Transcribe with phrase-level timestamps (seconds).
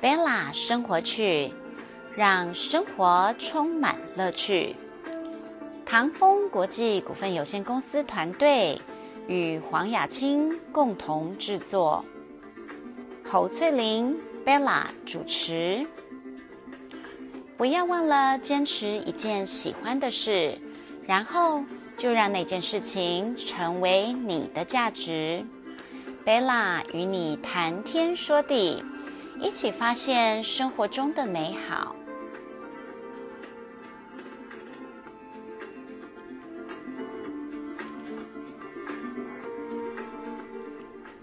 [0.00, 1.52] Bella 生活趣，
[2.14, 4.76] 让生活充满乐趣。
[5.84, 8.80] 唐风国际股份有限公司团队
[9.26, 12.04] 与黄雅清共同制作，
[13.24, 14.16] 侯翠玲
[14.46, 15.84] Bella 主持。
[17.56, 20.56] 不要忘了坚持一件喜欢的事，
[21.08, 21.64] 然后
[21.96, 25.44] 就让那件事情成为你的价值。
[26.24, 28.84] Bella 与你谈天说地。
[29.40, 31.94] 一起发现生活中的美好。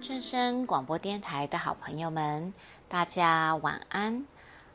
[0.02, 2.54] 正声广播电台的好朋友们，
[2.88, 4.26] 大家晚安！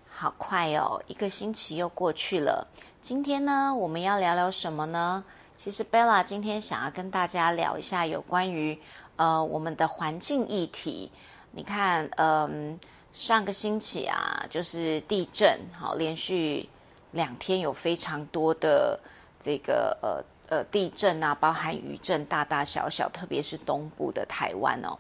[0.07, 2.69] 好快哦，一个星期又过去了。
[3.01, 5.25] 今天呢，我们要聊聊什么呢？
[5.57, 8.79] 其实 Bella 今天想要跟大家聊一下有关于
[9.17, 11.11] 呃我们的环境议题。
[11.53, 12.79] 你看，嗯。
[13.13, 16.69] 上个星期啊，就是地震，好，连续
[17.11, 18.99] 两天有非常多的
[19.39, 24.97] 这个呃呃地震啊，包含余震，大大小小，特别是东部的台湾哦。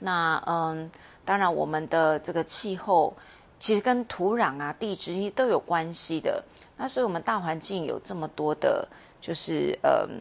[0.00, 0.90] 那嗯，
[1.24, 3.16] 当然我们的这个气候
[3.60, 6.42] 其实跟土壤啊、地质都有关系的。
[6.76, 8.86] 那所以我们大环境有这么多的，
[9.20, 10.20] 就是嗯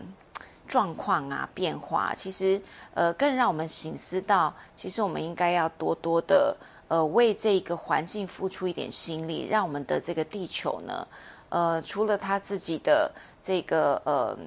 [0.67, 2.62] 状况啊变化，其实
[2.94, 6.56] 呃更让我们醒思到，其实我们应该要多多的。
[6.92, 11.08] 呃，为这个环境付出一点心力，让我们的这个地球呢，
[11.47, 13.09] 呃，除了它自己的
[13.42, 14.38] 这个呃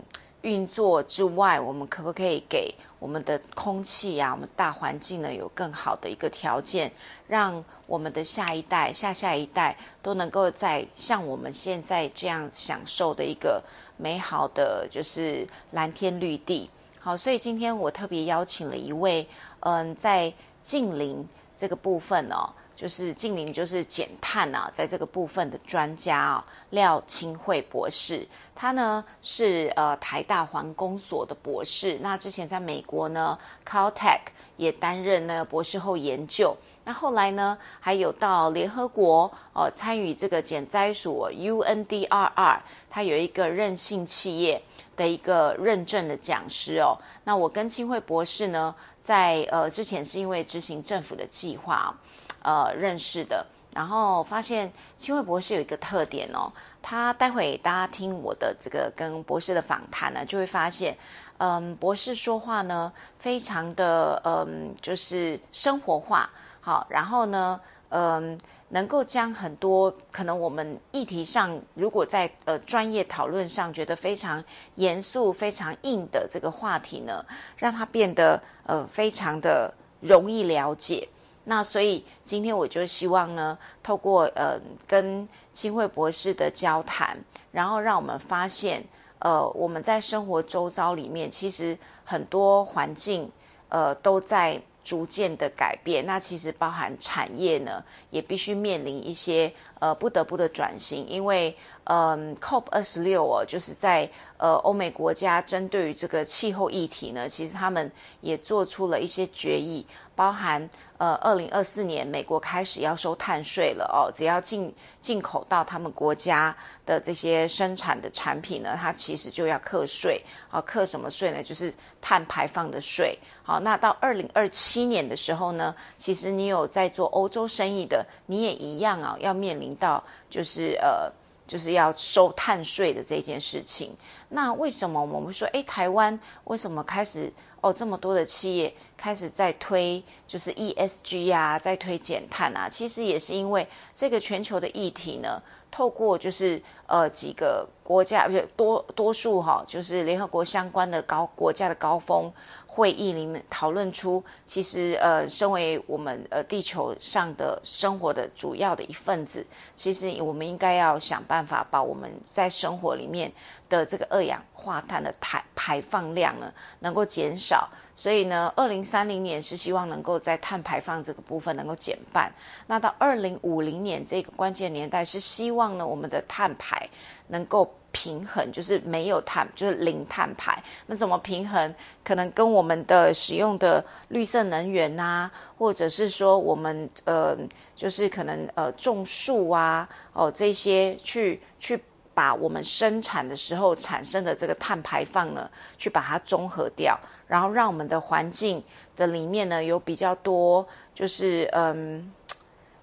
[0.43, 6.93] 运作之外，我们可不可以给我们的空气呀，我们大环境呢，有更好的一个条件，
[7.27, 13.63] 让我们的下一代、下下一代都能够在像我们现在这样享受的一个
[13.97, 16.69] 美好的就是蓝天绿地。
[17.01, 19.27] 好，所以今天我特别邀请了一位，
[19.61, 20.31] 嗯，在
[20.63, 21.27] 近邻。
[21.57, 34.21] 这个部分哦，就是近邻就是减碳啊，在这个部分的专家啊，廖清惠博士，他呢是呃台大环工所的博士，那之前在美国呢，Caltech
[34.57, 42.59] 也担任呢博士后研究，那后来呢还有到联合国哦参与这个减灾署 UNDRR，
[42.91, 44.61] 他有一个韧性企业。
[44.97, 48.75] 的一个认证的讲师哦，那我跟清惠博士呢。
[49.05, 51.95] 在呃之前是因为执行政府的计划，
[52.43, 53.45] 呃认识的，
[53.75, 56.51] 然后发现清惠博士有一个特点哦，
[56.81, 60.97] 他待会大家听我的这个跟博士的访谈呢，就会发现，
[61.37, 66.31] 嗯，博士说话呢非常的嗯就是生活化，
[66.63, 68.41] 好，然后呢，嗯。
[68.75, 74.43] 能够将很多可能我们议题上，如果在呃专业讨论上觉得非常
[74.75, 77.25] 严肃、非常硬的这个话题呢，
[77.57, 81.09] 让它变得呃非常的容易了解。
[81.45, 84.59] 那所以今天我就希望呢，透过呃
[84.89, 87.17] 跟清惠博士的交谈，
[87.53, 88.85] 然后让我们发现，
[89.21, 93.31] 呃我们在生活周遭里面，其实很多环境
[93.69, 94.61] 呃都在。
[94.85, 99.51] 逐渐的改变，那其实包含产业呢，也必须面临一些
[99.81, 107.91] 呃不得不的转型，因为嗯，COP 二十六哦，就是在呃欧美国家针对于这个气候议题呢，其实他们
[108.21, 110.69] 也做出了一些决议，包含。
[110.97, 114.09] 呃，二零二四年，美国开始要收碳税了哦。
[114.15, 120.25] 只要进进口到他们国家的这些生产的产品呢，它其实就要课税。
[120.49, 121.43] 好，课什么税呢？
[121.43, 123.19] 就是碳排放的税。
[123.43, 131.13] 好，那到二零二七年的时候呢，其实你有在做欧洲生意的，你也一样啊，要面临到就是呃，
[131.47, 133.95] 就是要收碳税的这件事情。
[134.29, 137.31] 那为什么我们说，哎，台湾为什么开始？
[137.65, 152.31] 哦，这么多的企业开始在推，就是 ESG 啊，在推减碳啊，其实也是因为这个全球的议题呢，透过就是呃几个国家，不是多多数哈，就是联合国相关的高国家的高峰。
[152.67, 159.47] 会议里面讨论出，其实呃，身为我们呃地球上的生活的主要的一份子，
[159.77, 163.33] 其实我们应该要想办法把我们在生活里面
[163.69, 166.51] 的这个二氧化碳的排排放量呢，
[166.81, 167.69] 能够减少。
[167.95, 172.33] 所以呢，二零三零年是希望能够在碳排放这个部分能够减半。
[172.67, 176.89] 那到二零五零年这个关键年代，是希望呢我们的碳排
[177.29, 177.73] 能够。
[177.97, 180.61] 平衡就是没有碳，就是零碳排。
[180.87, 181.73] 那怎么平衡？
[182.03, 187.39] 可能跟我们的使用的绿色能源呐，或者是说我们呃，
[187.77, 191.81] 就是可能呃种树啊，哦这些去去
[192.15, 198.63] 把我们生产的时候产生的这个碳排放呢，去把它综合掉，然后让我们的环境
[198.97, 202.13] 的里面呢有比较多，就是嗯。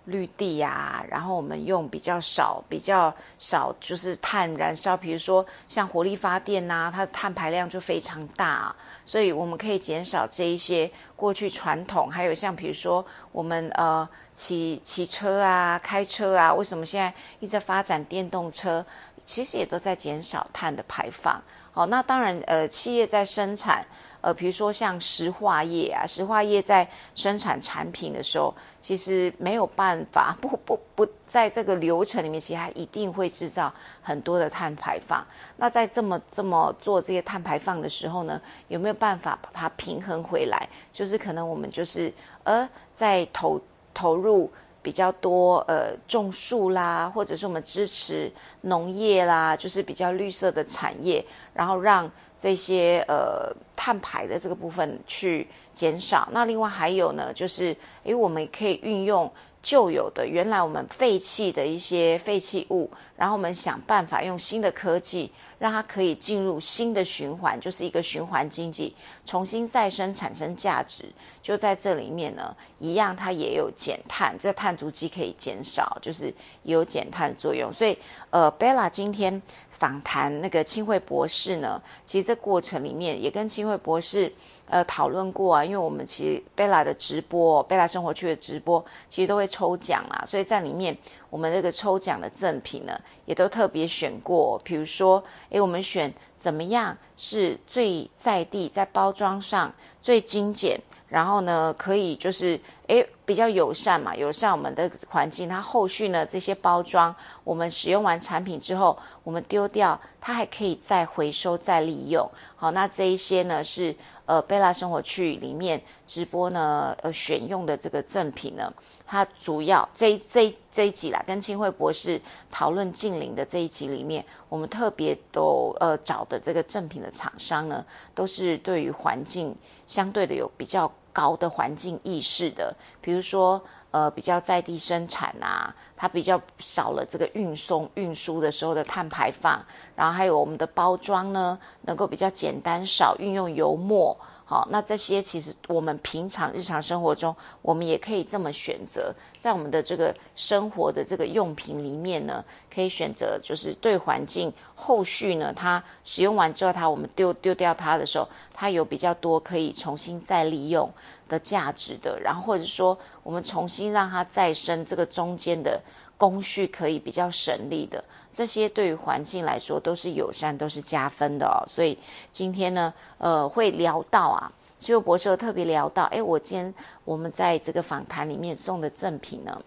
[0.05, 8.75] 绿地呀，然后我们用比较少、比较少就是碳燃烧，比如说像火力发电呐，它的碳排量就非常大，
[9.05, 18.83] 所以我们可以减少这一些过去传统，还有像比如说我们呃骑骑车啊、开车啊，为什么现在一直在发展电动车？
[19.31, 21.41] 其实也都在减少碳的排放。
[21.71, 23.85] 好，那当然呃，企业在生产。
[24.23, 35.25] 呃，比如说像石化业啊，石化业在生产产品的时候，其实没有办法不不不在这个流程里面，其实它一定会制造很多的碳排放。
[35.57, 40.69] 那在这么这么做这些碳排放的时候呢，有没有办法把它平衡回来？
[40.93, 42.13] 就是可能我们就是
[42.43, 43.59] 呃，在投
[43.91, 44.51] 投入
[44.81, 48.31] 比较多呃种树啦，或者是我们支持
[48.61, 52.09] 农业啦，就是比较绿色的产业，然后让。
[52.41, 57.65] 这些呃碳排的这个部分去减少，那另外还有呢，就是
[58.03, 59.31] 诶，我们可以运用
[59.61, 65.31] 旧有的原来我们废弃的一些废弃物，然后我们想办法用新的科技，
[65.61, 71.05] 让它可以进入新的循环，就是一个循环经济，重新再生产生价值。
[71.43, 77.71] 就在这里面呢，一样它也有减碳，这碳足迹可以减少，就是有减碳作用。
[77.71, 77.95] 所以
[78.31, 79.39] 呃，Bella 今天。
[79.81, 84.31] 访谈那个清慧博士呢，其实这过程里面也跟清慧博士
[84.69, 90.95] 呃讨论过啊，因为我们其实贝拉的直播，贝拉生活区的直播，其实都会抽奖啊，所以在里面
[91.31, 92.95] 我们这个抽奖的赠品呢，
[93.25, 100.79] 也都特别选过，比如说，诶，我们选怎么样是最在地，在包装上最精简。
[101.07, 102.57] 然后呢，可以就是
[102.91, 105.47] 诶比较友善嘛，友善我们的环境。
[105.47, 107.15] 它后续呢这些包装，
[107.45, 112.29] 我们使用完产品之后，我们丢掉，它还可以再回收再利用。
[112.57, 113.95] 好，那这一些呢是
[114.25, 118.73] 呃贝拉生活区里面直播呢呃选用的这个赠品呢，
[119.07, 122.19] 它主要这这这一集啦，跟清慧博士
[122.51, 129.55] 讨论近邻的这一集里面，我们特别都呃找的这个赠品的厂商呢，都是对于环境
[129.87, 130.91] 相对的有比较。
[131.11, 133.61] 高的环境意识的，比如说，
[133.91, 139.63] 呃，比较在地生产啊，它比较少了这个运送、运输的时候的碳排放，
[139.95, 144.17] 然后还有我们的包装呢，能够比较简单，少运用油墨。
[144.51, 160.91] 好，那这些其实我们平常日常生活中，我们也可以这么选择，在我们的这个生活的这个用品里面呢，可以选择就是对环境后续呢，它使用完之后，它我们丢丢掉它的时候，它有比较多可以重新再利用
[161.29, 165.81] 的价值的，然后或者说我们重新让它再生，这个中间的
[166.17, 168.03] 工序可以比较省力的。
[168.33, 171.63] 这些对于环境来说都是友善，都是加分的哦。
[171.67, 171.97] 所以
[172.31, 176.73] 今天呢，呃，会聊到啊，气候博士特别聊到，哎，我今天
[177.03, 179.61] 我们在这个访谈里面送的赠品呢，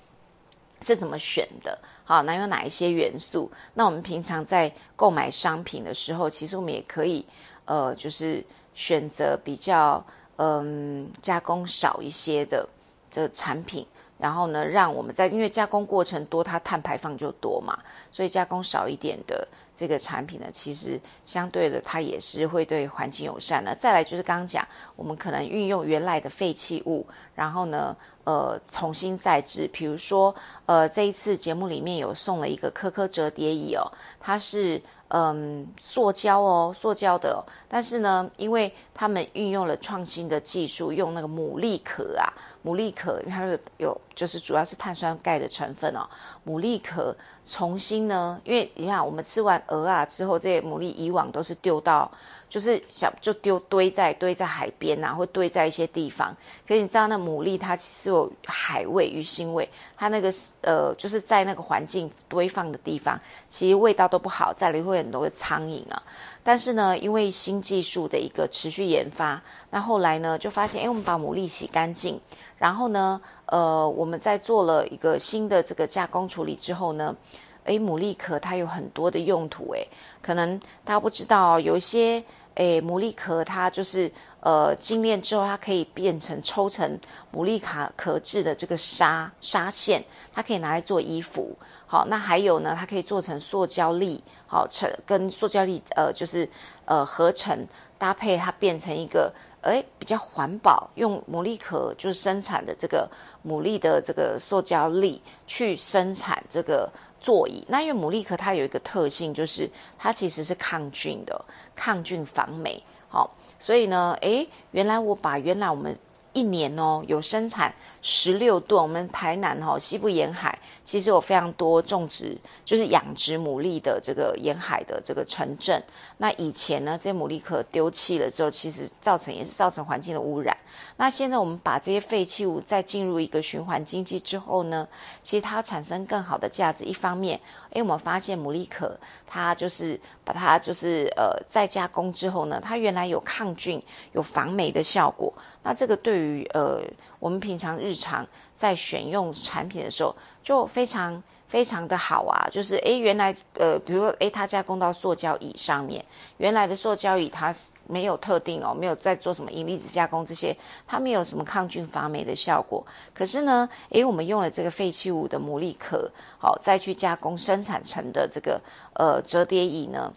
[0.80, 1.78] 是怎么选的？
[2.04, 3.50] 好，那有哪一些元素？
[3.74, 7.24] 那我们平常在购买商品的时候，其实我们也可以，
[7.64, 8.44] 呃，就是
[8.74, 10.04] 选择比较
[10.36, 12.68] 嗯加工少一些的
[13.12, 13.86] 的产品。
[14.24, 17.78] 然后呢，让我们在因为加工过程多，它碳排放就多嘛，
[18.10, 23.74] 所以加工少一点的这个产品呢，其实相对的它也是会对环境友善的。
[23.74, 24.66] 再来就是刚刚讲，
[24.96, 27.94] 我们可能运用原来的废弃物，然后呢，
[28.24, 29.68] 呃，重新再制。
[29.70, 30.34] 比如说，
[30.64, 33.84] 呃，这一次节目里面有送了一个颗颗折叠椅哦，
[34.18, 34.80] 它是。
[35.16, 42.26] 嗯，塑胶哦，塑胶的，但是呢，因为他们运用了创新的技术，用那个牡蛎壳啊，
[42.64, 46.04] 牡蛎壳，它有有就是主要是碳酸钙的成分哦，
[46.44, 47.14] 牡蛎壳
[47.46, 52.10] 重新呢，因为你看我们吃完鹅啊之后，这些牡蛎以往都是丢到。
[52.54, 56.32] 就是小就丢堆在堆在海边呐，或堆在一些地方。
[56.68, 66.00] 可是你知道那牡蛎它其实有海味、鱼腥味，它那个呃就是在那个环境堆放的地方，其实味道都不好，在里会很多的苍蝇啊。
[66.44, 72.20] 但是呢，因为新技术的一个持续研发，那后来呢就发现，哎，我们把牡蛎洗干净，
[72.56, 77.16] 然后呢，呃，我们在做了一个新的这个加工处理之后呢。
[77.64, 79.88] 诶，牡蛎壳它有很多的用途，诶，
[80.20, 82.22] 可能大家不知道，有一些
[82.54, 86.98] 诶牡蛎壳它就是呃精炼之后，它可以变成抽成
[87.32, 91.56] 牡蛎卡壳制的这个纱纱线，它可以拿来做衣服。
[91.86, 96.48] 好，那还有呢，它可以做成塑胶粒，好成跟塑胶粒呃就是
[96.84, 97.66] 呃合成
[97.98, 99.32] 搭配，它变成一个
[99.62, 103.08] 诶比较环保，用牡蛎壳就是生产的这个
[103.46, 106.88] 牡蛎的这个塑胶粒去生产这个。
[107.24, 109.66] 座椅，那因为牡蛎壳它有一个特性，就是
[109.98, 111.42] 它其实是抗菌的，
[111.74, 112.82] 抗菌防霉。
[113.08, 115.96] 好，所以呢，诶，原来我把原来我们
[116.32, 117.74] 一年哦有生产
[118.06, 118.80] 十六吨。
[118.80, 125.82] 我们台南哦西部沿海其实有非常多种植，就是养殖牡蛎的这个沿海的这个城镇。
[126.18, 130.54] 那以前呢，这些牡蛎壳丢弃了之后，其实造成也是造成环境的污染。
[130.96, 134.86] 那现在我们把这些废弃物再进入一个循环经济之后呢，
[135.22, 136.84] 其实它产生更好的价值。
[136.84, 137.40] 一方面，
[137.72, 138.94] 因为，我们发现牡蛎壳
[139.26, 143.82] 它就是把它就是呃再加工之后呢，它原来有抗菌、
[144.12, 145.32] 有防霉的效果。
[145.62, 146.82] 那这个对于呃
[147.24, 151.22] 我们平常日常在选用产品的时候，就非常。
[151.46, 156.04] 非常的好啊，就是诶，原来呃，比如说诶，它加工到塑胶椅上面，
[156.38, 157.54] 原来的塑胶椅它
[157.86, 162.84] 没有特定哦，没有在做什么银离子加工这些，它没有什么抗菌防霉的效果。
[163.12, 168.60] 可是呢，诶，我们用了这个废弃物的牡蛎壳，好再去加工生产成的这个
[168.94, 170.12] 呃折叠椅呢，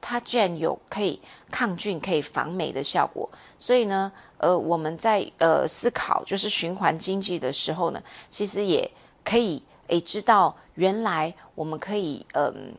[0.00, 3.28] 它居然有可以抗菌、可以防霉的效果。
[3.58, 8.90] 所以呢，呃，我们在呃思考就是循环经济的时候呢，其实也
[9.24, 9.62] 可以。
[9.88, 12.72] 诶，知道原来我们可以，嗯，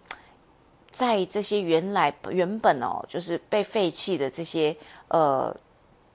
[0.89, 4.73] 在这些原来原本哦，就是被废弃的这些
[5.09, 5.53] 呃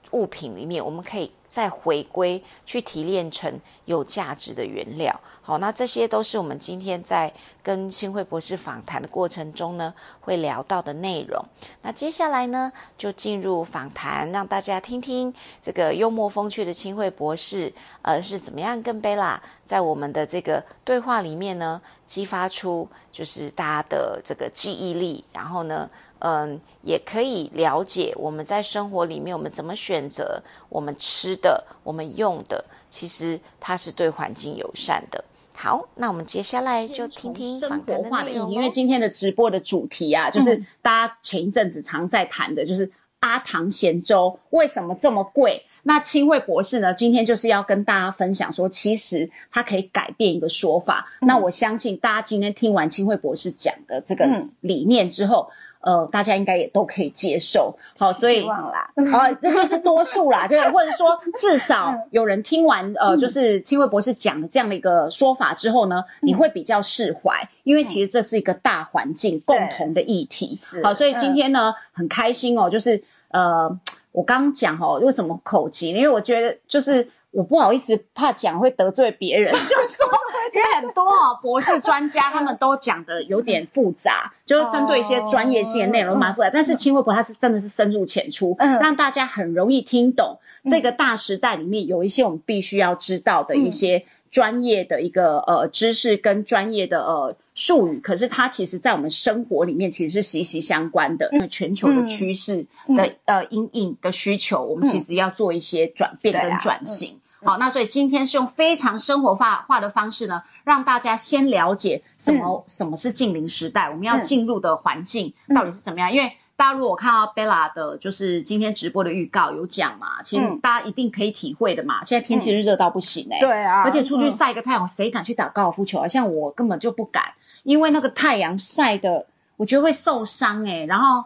[0.09, 1.31] 物品里面，我们可以。
[1.49, 11.43] 再回归去提炼成有价值的原料，好，那这些都是我们今天在跟新慧博士访谈的过程中呢，会聊到的内容。
[11.81, 25.89] 那接下来呢，就进入访谈，让大家听听这个幽默风趣的新慧博士，呃，是怎么样跟贝拉在我们的这个对话里面呢，激发出就是大家的这个记忆力，然后呢。
[26.19, 35.23] 嗯，也可以了解我们在生活里面我们怎么选择我们吃的、我们用的，其实它是对环境友善的。
[35.53, 45.65] 好，那我们接下来就听听生活化的意义，因为今天的直播的主题啊，就是大家前一阵子常在谈的，就是阿唐咸粥为什么这么贵？
[45.83, 51.11] 那清慧博士呢，今天就是要跟大家分享说，其实它可以改变一个说法。
[51.21, 54.27] 那我相信大家今天听完清慧博士讲的这个
[54.61, 55.49] 理念之后。
[55.79, 73.69] 呃，大家应该也都可以接受，好，所以啦，好，这就是多数啦，就是或者说 至少有人听完呃，就是清慧博士讲的这样的一个说法之后呢，你会比较释怀，因为其实这是一个大环境共同的议题，好，所以今天呢很开心哦，就是呃，
[74.11, 75.89] 我刚刚讲哦，为什么口疾？
[75.89, 77.09] 因为我觉得就是。
[77.37, 80.07] 我不好意思，怕讲会得罪别人， 就是说，
[80.55, 86.49] 因为很多啊博士专家他们都讲的有点复杂，就是针对一些专业性的内容蛮复杂。
[86.49, 90.35] 但是轻微博它是真的是深入浅出，让大家很容易听懂。
[90.67, 101.29] 这个大时代里面有一些我们必须要知道的一些专业的一个呃知识跟专业的呃术语，可是它其实在我们生活里面其实是息息相关的。
[101.33, 107.19] 因为全球的趋势的呃阴影的需求，我们其实要做一些转变跟转型。
[107.43, 116.11] 好，那所以今天是用非常生活化化的方式呢，让大家先了解什么什么是近邻时代，我们要进入的环境到底是怎么样。
[116.11, 122.03] 因为大家如果看到 Bella 的，就是今天直播的预告有讲嘛，其实大家一定可以体会的嘛。
[122.03, 126.07] 现在天气是热到不行哎，对啊，而且出去晒个太阳，谁敢去打高尔夫球啊？
[126.07, 129.27] 像我根本就不敢，因为那个太阳晒的，
[129.57, 131.23] 我觉得会受伤哎，然后。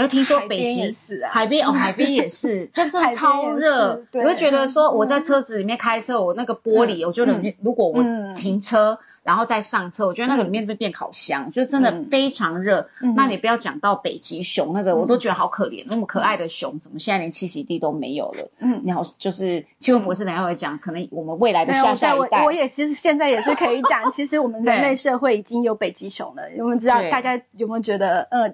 [0.00, 0.90] 然后听说北极
[1.30, 4.02] 海边哦，海边也是， 真的超热。
[4.12, 8.02] 我会觉得说，我在车子里面开车，我那个玻璃，我觉得如果我
[8.34, 8.98] 停车。
[9.22, 12.88] 然后再上车，我觉得那个里面会变烤箱，就真的非常热。
[13.16, 18.50] 那你不要讲到北极熊那个，我都觉得好可怜，那么可爱的熊，怎么现在连栖息地都没有了？
[18.60, 26.42] 嗯，然后就是气温博士等下会讲，可能我们未来的下下一代，我也其实现在也是可以讲，其实我们人类社会已经有北极熊了。
[26.58, 28.50] 我们知道大家有没有觉得，呃，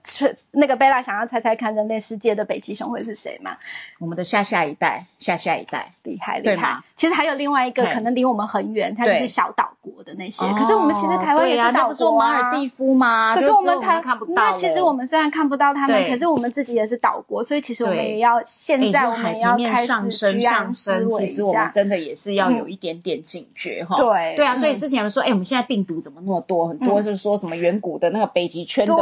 [0.50, 3.56] 那个贝拉想要猜猜看，人类世界的北极熊会是谁吗？
[4.00, 6.82] 我们的下下一代，下下一代厉害厉害。
[6.96, 10.44] 其实还有另外一个，可能离我们很远，它就是小岛国的那些。
[10.58, 13.34] 可是我们其实台湾也是岛国啊，马尔蒂夫吗？
[13.34, 14.18] 可是我们台看。
[14.28, 21.08] 那其实我们虽然看不到他们，可是我们自己也是岛国，所以其实我们也要现在我们要开始上升上升。
[21.10, 23.96] 其实我们真的也是要有一点点警觉哈。
[23.96, 26.68] 对对啊，所以之前说，哎，我们现在病毒怎么那么多？
[26.68, 28.94] 很多是说什么远古的那个北极圈的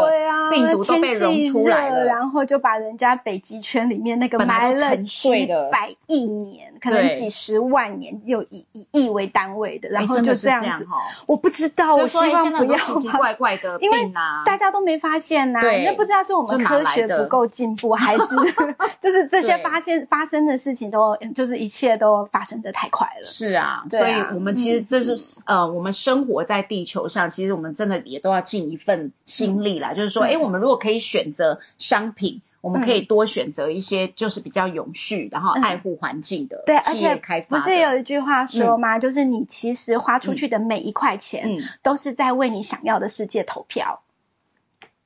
[0.51, 10.87] 病毒都被融出来了，然后就把人家北极圈里面那个埋了几百亿年，可能几十万年，又以以亿为单位的，然后就这样子。
[11.27, 12.79] 我不知道，我希望不要。
[12.79, 14.11] 奇奇怪怪的因为，
[14.47, 18.25] 大家都没发现呐，那不知道是我们科学不够进步，还是
[19.01, 23.27] 就是这些发现发生的事情都就是一切都发生的太快了。
[23.27, 29.93] 是啊，所以我们其实这是呃，我们生活在地球上，其实我们真的也都要尽一份心力啦。
[29.93, 32.41] 就是说，哎，我们如果可以选择商品。
[32.65, 37.59] 我们可以多选择一些就是比较永续，然后爱护环境的企业开发。
[37.59, 38.99] 不是有一句话说吗？
[38.99, 41.47] 就是你其实花出去的每一块钱，
[41.83, 44.01] 都是在为你想要的世界投票。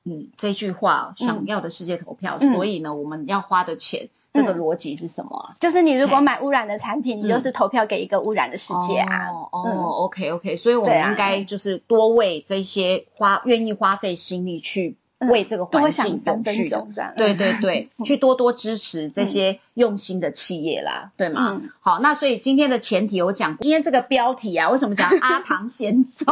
[0.05, 5.57] 嗯，这句话想要的世界投票，所以呢，我们要花的钱，这个逻辑是什么？
[5.59, 9.27] 就是你如果买污染的产品，你就是投票给一个污染的世界啊。
[9.51, 14.97] 哦，OK OK，所以我们应该就是多为这些花愿意花费心力去。
[15.19, 21.61] 为这个环境永续的，对对对，去多多支持这些用心的企业啦，对吗？
[21.81, 26.25] 好，那所以今天的前提我讲，今天这个标题啊，为什么讲阿 唐咸粥？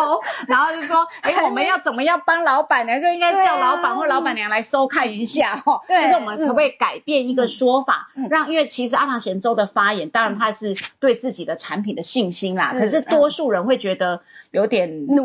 [0.47, 3.01] 然后就说，哎，我们要怎么样帮老板呢？
[3.01, 5.81] 就应该叫老板或老板娘来收看一下哦。
[5.89, 14.21] 对，就是我们可不可以改变一个说法，让因为其实阿唐咸粥的发言，当然他是对自己的产品的信心啦，可是多数人会觉得
[14.53, 15.25] 有点怒，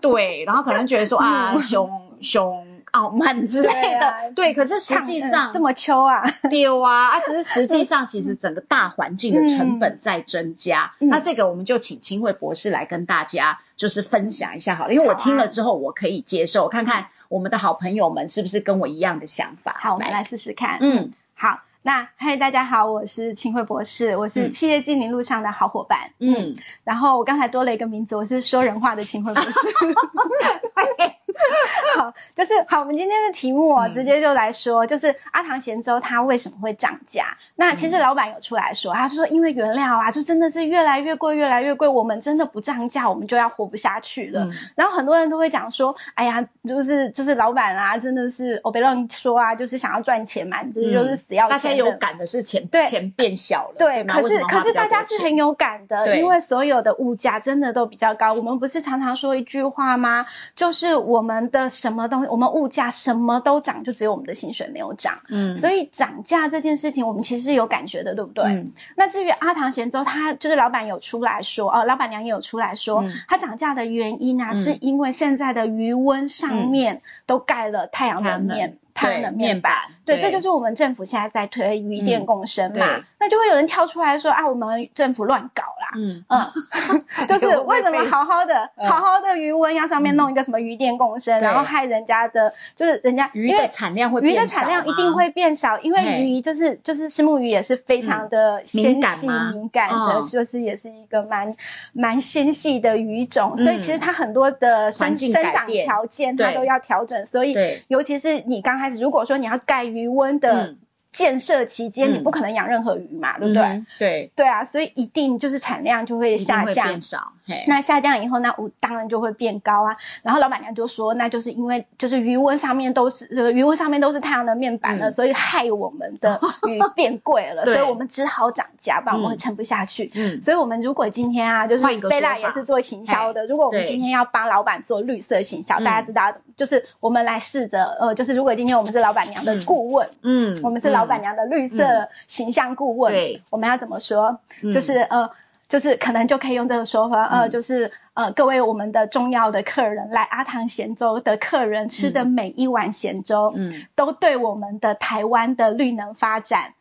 [0.00, 1.90] 对，然后可能觉得说 啊，凶
[2.22, 2.65] 凶。
[2.96, 10.90] 傲慢之类的，对，可是实际上这么秋啊， 丢啊，啊，只是实际上 其实整个大环境的成本在增加。
[11.00, 19.76] 那这个我们就请清慧博士来跟大家就是分享一下好了，因为我听了之后我可以接受，看看我们的好朋友们是不是跟我一样的想法。
[19.78, 20.78] 好，我们来试试看。
[20.80, 26.10] 嗯，好，那嗨，大家好，我是清慧博士，我是企业经营路上的好伙伴。
[26.18, 29.50] 嗯，然后我刚才多了一个名字，我是说人话的清慧博士。
[31.96, 32.80] 好，就是好。
[32.80, 37.36] 我们今天的题目哦，直接就来说，就是阿唐咸粥它为什么会涨价？
[37.56, 44.48] 那其实老板有出来说，他说因为原料啊，就真的是越来越贵，越来越贵，我们真的不涨价，我们就要活不下去了。
[44.76, 51.48] 然后很多人都会讲说，哎呀，就是就是老板啊，真的是我别乱说啊，就是想要赚钱嘛，就是就是死要。
[51.48, 54.04] 大家有感的是钱，对钱变小了，对。
[54.04, 58.32] 可是可是大家是很有感的，因为所有的物价真的都比较高。
[58.32, 60.24] 我们不是常常说一句话吗？
[60.54, 65.18] 就是我们的什么东西，我们物价什么都涨，就只有我们的薪水没有涨。
[65.30, 67.46] 嗯，所以涨价这件事情，我们其实。
[67.46, 68.64] 是有感觉的，对不对？
[68.96, 78.76] 那至于阿唐咸粥，他就是老板有出来说，哦，老板娘也有出来说，他涨价的原因呢，是因为现在的余温上面都盖了太阳能面。
[78.94, 79.34] 太阳能。
[79.36, 79.74] 面板，
[80.06, 101.56] 对，这就是我们政府现在在推余电共生嘛，那就会有人跳出来说啊，我们政府乱搞啦，嗯嗯 就是为什么好好的好好的余温要上面弄一个什么余电共生，然后害人家的，就是人家鱼的产量会鱼的产量一定会变少，因为鱼就是就是石目鱼也是非常的纤细敏感的，就是也是一个蛮
[101.92, 107.54] 蛮纤细的鱼种，所以其实它很多的生生长条件它都要调整，所以
[107.88, 108.96] 尤其是你刚开始。
[108.98, 110.74] 如果说你要盖余温的。
[111.16, 113.84] 建设期间，你不可能养任何鱼嘛，对不对？
[113.98, 117.32] 对对啊，所以一定就是产量就会下降，变少。
[117.66, 119.96] 那下降以后，那物当然就会变高啊。
[120.22, 130.10] 然后老板娘就说，那就是因为就是余温上面都是呃余温上面都是太阳能面板了，所以害我们的鱼 变贵了，所以我们只好涨价，不然我们会撑不下去。
[130.14, 141.05] 嗯，所以我们如果今天啊，就是贝拉也是做行销的，如果我们今天要帮老板做绿色行销，大家知道，就是我们来试着呃，就是如果今天我们是老板娘的顾问，嗯，我们是老。
[141.06, 143.14] 老板娘的绿色形象顾问，
[143.48, 144.36] 我们要怎么说？
[144.74, 145.30] 就是呃，
[145.68, 156.74] 就是可能就可以用这个说法，呃，就是呃，各位我们的重要的客人来阿唐咸粥的客人吃的每一碗咸粥，嗯，都对我们的台湾的绿能发展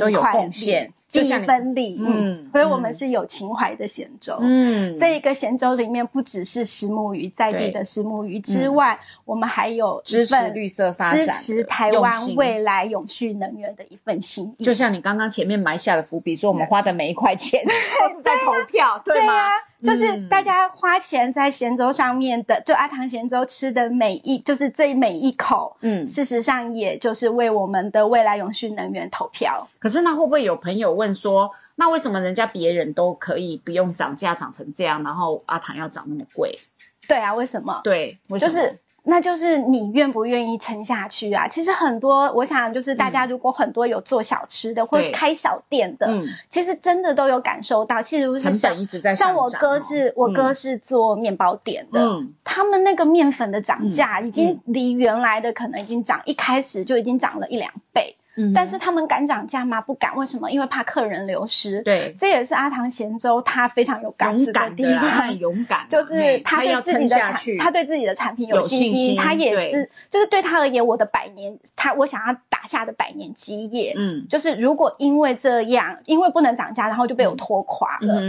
[0.00, 0.90] 都有贡献。
[1.08, 14.64] 尽一分离，嗯，所以我们是有情怀的咸粥，嗯，这一个咸粥里面不只是石目鱼在地的石目鱼之外，我们还有支持绿色发展、支持台湾未来永续能源的一份心意。
[14.64, 19.32] 就像你刚刚前面埋下的伏笔，说我们花的每一块钱都是在投票，对吗？
[19.82, 29.68] 就是大家花钱在咸粥上面的，就阿唐咸粥吃的每一，就是这每一口，嗯，事实上也就是为我们的未来永续能源投票。
[29.78, 36.58] 可是那会不会有朋友问说，那为什么人家别人都可以不用涨价涨成这样，然后阿唐要涨那么贵？
[37.06, 37.80] 对啊，为什么？
[37.84, 38.78] 对，就是。
[39.10, 41.48] 那就是你愿不愿意撑下去啊？
[41.48, 46.06] 其实很多，我想就是大家如果很多有做小吃的或开小店的，
[46.50, 52.06] 其实真的都有感受到，其实成本一直在像我哥是，我哥是做面包店的，
[52.44, 58.14] 他们那个面粉的涨价已经离原来的可能已经涨，一开始就已经涨了一两倍。
[58.54, 59.80] 但是他们敢涨价吗？
[59.80, 60.50] 不敢，为什么？
[60.50, 61.82] 因为怕客人流失。
[61.82, 78.20] 对，这也是阿唐咸粥他非常有勇敢的地方，很勇敢，就是他对自己的产，他对自己的产品有信心，他也是，就是对他而言，我的百年，他我想要打下的百年基业，嗯，就是如果因为这样，因为不能涨价，然后就被我拖垮了，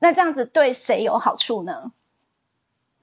[0.00, 1.92] 那这样子对谁有好处呢？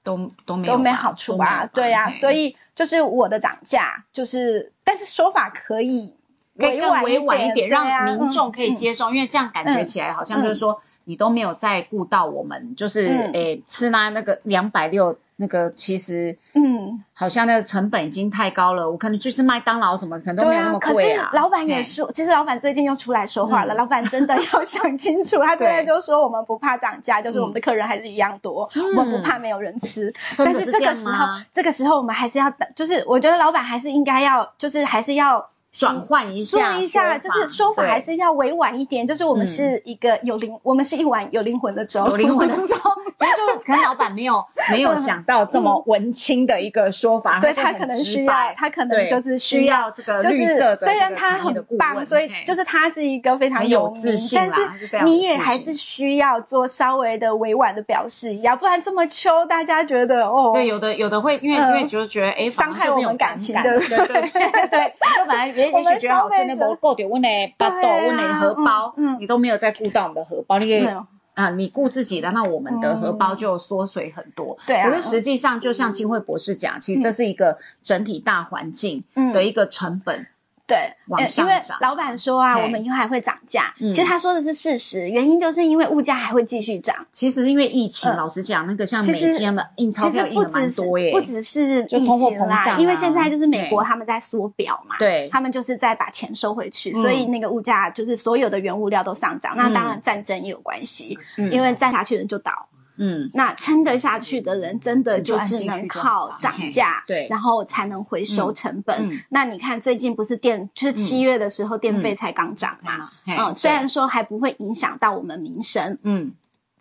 [0.02, 6.14] 都都没都没好处啊，对呀，所以就是我的涨价，就是但是说法可以。
[6.60, 13.32] 可以更委婉一点，让民众可以接受，因为这样感觉起来好像就是说你都没有在顾到我们，就是嗯。
[13.32, 21.30] 诶吃那那个两百六那个，其实嗯，好像那个成本已经太高了，我可能去吃麦当劳什么，可能都没有那么可是贵啊。
[21.32, 23.72] 老板也说，其实老板最近又出来说话了。
[23.74, 23.76] 嗯。
[23.76, 30.12] 老板真的 要想清楚，他真的就说我们不怕涨价，就是我们的客人还是一样多，我们不怕没有人吃。
[30.36, 39.06] 但是这这个时候这个时候我们还是要等，就是我觉得老板还是应该要，就是还是要转换一下，做一下，就是说法还是要委婉一点。
[39.06, 64.30] 就是我们嗯是一个有灵，我们是一碗有灵魂的粥，有灵魂的粥，所以说可能老板没有 没有想到这么文青的一个说法，所以他可能需要，他可能就是需要这个就是绿色的这个虽然他很棒，所以就是他是一个非常很有自信但是你也还是需要做稍微的委婉的表示，要不然这么秋，大家觉得哦，对，有的有的会因为因嗯为就是觉得哎，伤害我们感情的对对对
[64.68, 70.96] 对，就本来也我们也许觉得好吃，那消费者不够点问的巴豆对啊问的荷包你都没有在顾到我们的荷包，你也
[71.34, 74.58] 啊，你顾自己的，那我们的荷包就缩水很多。
[74.66, 80.26] 对啊可是实际上，就像清慧博士讲，其实这是一个整体大环境嗯的一个成本。
[80.70, 80.94] 对，
[81.36, 83.74] 因为老板说啊，我们以后还会涨价。
[83.80, 86.94] 嗯其实他说的是事实，原因就是因为物价还会继续涨。
[87.12, 99.56] 其实因为疫情，嗯老实讲，那个像美金的印钞其实票印的蛮多耶，不只是疫就通货情啦，膨胀啊因为现在就是美国他们在缩表嘛，对他们就是在把钱收回去，嗯所以那个物价就是所有的原物料都上涨。
[99.56, 102.68] 那当然战争也有关系，因为站下去人就倒。
[103.00, 103.30] 嗯。
[103.34, 107.26] 那撑得下去的人，真的就只能靠涨价，对。
[107.28, 109.10] 然后才能回收成本。
[109.10, 116.30] 嗯那你看最近不是电，就是七月的时候电费才刚涨嘛，嘿嗯，虽然说还不会影响到我们民生，嗯。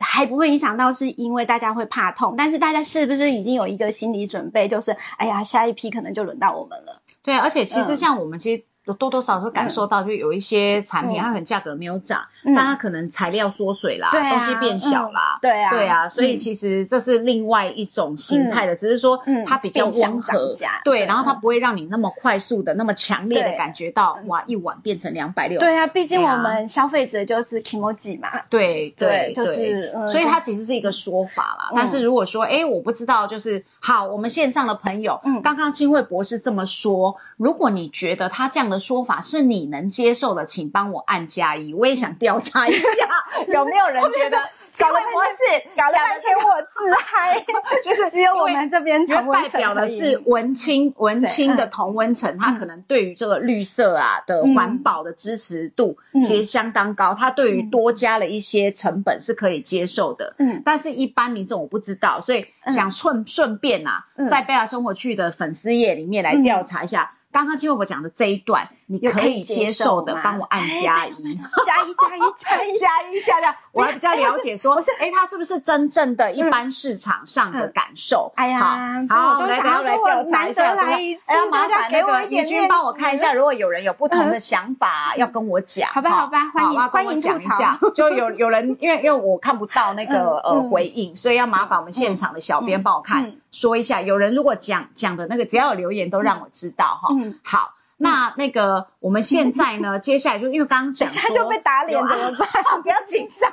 [0.02, 7.02] 还不会影响到，是因为大家会怕痛，但是大家是不是已经有一个心理准备，就是哎呀，下一批可能就轮到我们了？
[7.22, 7.98] 对，而且其实嗯。
[7.98, 11.22] 像我们其实有多多少少感受到，就有一些产品嗯。
[11.22, 12.54] 它可能价格没有涨，嗯。
[12.56, 15.38] 但它可能材料缩水啦，啊东西变小啦。
[15.42, 16.38] 对啊，对啊，所以嗯。
[16.38, 21.40] 其实这是另外一种形态的，只是说嗯它比较温和，对，对然后它嗯。
[21.40, 25.60] 不会让你那么快速的、那么强烈的感觉到哇，一碗变成两百六。
[25.60, 31.70] 对啊，毕竟我们消费者就是 emoji 嘛，对对就是所以它其实是一个说法啦。
[31.72, 31.74] 嗯。
[31.76, 35.42] 但是如果说，哎，我不知道，就是好，我们线上的朋友，嗯。
[35.42, 43.10] 刚刚金慧博士这么说，如果你觉得他这样的说法是你能接受的，请帮我按加一，我也想调查一下，
[43.52, 44.38] 有没有人觉得
[44.72, 47.46] 金慧博士搞了讲半天我自嗨，
[47.84, 56.22] 就是 只有我们这边代表的是文青文青的同温层，他可能对于这个绿色啊的嗯环保的支持度嗯。
[56.22, 60.36] 其实相当高，他对于多加了一些成本是可以接受的。
[60.38, 60.62] 嗯。
[60.64, 64.28] 但是，一般民众我不知道，所以想顺顺便啊，嗯。
[64.28, 71.14] 在贝拉生活区的粉丝页里面来调查一下，刚刚金慧博讲的这一段，你可以接受的帮我按加一。
[71.64, 78.32] 加一加一加一加一下下， 我还比较了解说， 哎，他是不是真正的一般市场上的感受？
[78.36, 87.78] 哎呀好，来，来来调查一下，哎呀，麻烦那给我个怡君一点帮我看一下，如果有人有不同的嗯想法，要跟我讲，好吧哈好吧欢迎欢迎讲一下。
[87.94, 94.02] 就有有人，因为因为我看不到那个嗯呃嗯回应，所以要麻烦我们现场的小编帮我看嗯说一下。
[94.02, 97.38] 有人如果讲讲的那个，只要有留言都让我知道哈嗯。
[97.44, 97.74] 好。
[98.02, 102.48] 那那个我们现在呢， 接下来就因为刚刚讲 他就被打脸有怎么办？
[102.82, 103.52] 不要紧张，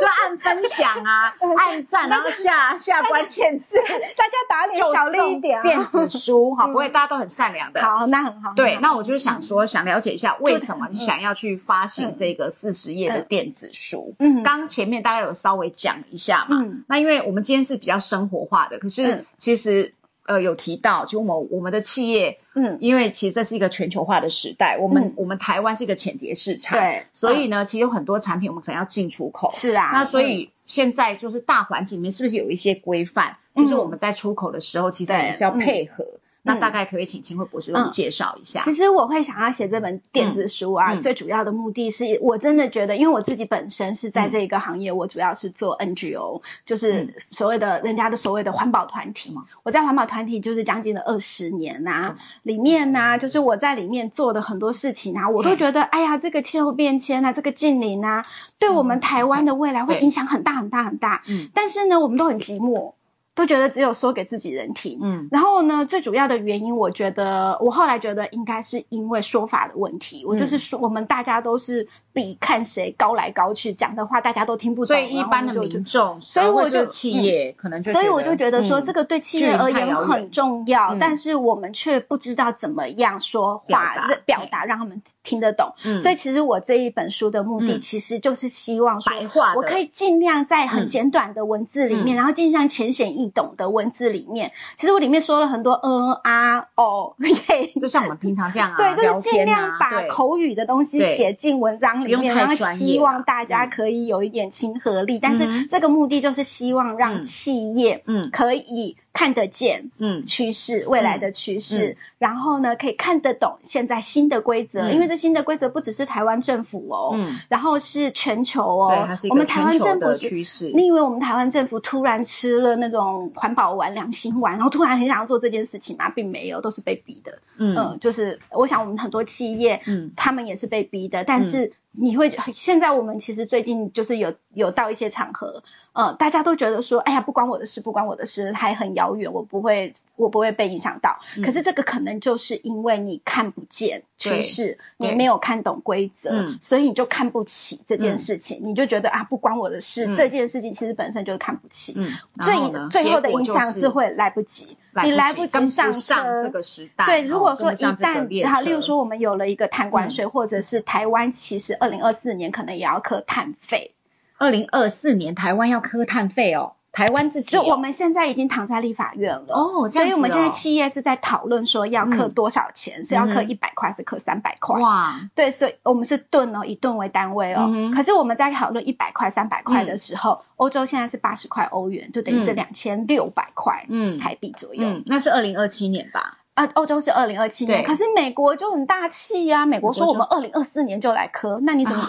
[0.00, 3.76] 就按分享啊，按赞，然后下下关键字，
[4.16, 7.80] 大家打脸小力一点啊，电子书哈，不会，大家都很善良的。
[7.82, 8.52] 好，那很好。
[8.56, 14.14] 对，那我就想说，想了解一下为什么嗯你想要去发行这个四十页的电子书？
[14.18, 16.56] 嗯刚前面大家有稍微讲一下嘛。
[16.60, 19.92] 嗯那因为我们今天是比较生活化的，可是嗯其实
[20.26, 29.50] 呃有提到，就我们我们的企业，嗯因为其实这是一个全球化的时代，我们嗯我们台湾是一个浅碟市场，对所以呢，其实有很多产品我们可能要进出口。
[29.52, 33.36] 是啊，那所以现在就是大环境里面是不是有一些规范？
[33.54, 36.04] 嗯就是我们在出口的时候，其实对也是要配合。
[36.44, 36.60] 那嗯。
[36.60, 38.60] 大概可以请秦慧博士为我们介绍一下？
[38.62, 49.34] 其实我会想要写这本电子书啊，最主要的目的是我真的觉得，因为我自己本身是嗯在这一个行业，我主要是做 NGO，就是所谓的人家的所谓的环保团体。
[49.36, 49.42] 嗯。
[49.64, 58.22] 我在环保团体就是将近了二十年呐、里面呐、就是我在里面做的很多事情啊，我都觉得，哎呀，这个气候变迁啊，这个近邻啊，
[58.58, 61.22] 对我们台湾的未来会影响很大很大很大。
[61.26, 61.48] 嗯。
[61.54, 62.92] 但是呢，我们都很寂寞。
[63.34, 89.12] 都觉得只有说给自己人听，嗯，然后呢，最主要的原因，我觉得我后来觉得应该是因为说法的问题，我就是说我们大家都是比看谁高来高去，讲的话大家都听不懂，所以一般的民众，所以我就企业可能就，所以我就觉得说这个对企业而言很重要，但是我们却不知道怎么样说话表达让他们听得懂，所以其实我这一本书的目的其实就是希望说，
[89.56, 93.23] 我可以尽量在很简短的文字里面，然后尽量浅显易。
[93.24, 97.14] 易懂的文字里面，其实我里面说了很多嗯啊哦，
[97.80, 105.18] 就像我们平常这样啊，对，就是尽量把口语的东西写进文章里面，然后希望大家可以有一点亲和力。
[105.18, 108.30] 但是这个目的就是希望让企业嗯。
[108.30, 108.96] 可以。
[109.14, 120.72] 看得见，嗯，趋势未来的趋势，然后呢，可以看得懂现在新的规则，因为这新的规则不只是台湾政府哦，嗯，然后是全球哦，我们台湾政府趋势。
[120.74, 126.10] 你以为我们台湾政府突然吃了那种环保丸、良心丸，然后突然很想要做这件事情吗？
[126.10, 127.38] 并没有，都是被逼的。
[127.56, 135.62] 嗯，就是我想我们很多企业，嗯，他们也是被逼的，但是你会现在我们其实最近就是有有到一些场合。
[135.94, 141.16] 呃，大家都觉得说，哎呀，不关我的事，不关我的事，还很遥远，我不会，我不会被影响到。
[141.40, 146.30] 可是这个可能就是因为你看不见趋势，你没有看懂规则，
[146.60, 150.12] 所以你就看不起这件事情，你就觉得啊，不关我的事。
[150.16, 151.94] 这件事情其实本身就是看不起。
[151.96, 152.10] 嗯，
[152.44, 156.42] 最最后的影响是会来不及，你来不及上车。
[156.42, 163.92] 这个时代，对，如果说一旦，好，例如说我们有了一个碳关税，或者是台湾其实二零二四年可能也要课碳费。
[164.38, 174.80] 二零二四年台湾要科碳费哦，台湾自己，就我们现在已经躺在立法院了哦，所以我们现在企业是在讨论说要课多少钱，是要课一百块，是课三百块？
[174.80, 177.68] 哇，对，所以我们是吨哦，以吨为单位哦。
[177.92, 184.86] 可是我们在讨论一百块、三百块的时候，欧洲现在是八十块欧元，就等于是两千六百块嗯台币左右。
[185.06, 186.38] 那是二零二七年吧？
[186.54, 189.66] 啊，欧洲是二零二七年，可是美国就很大气呀。
[189.66, 192.04] 美国说我们二零二四年就来磕，那你怎么？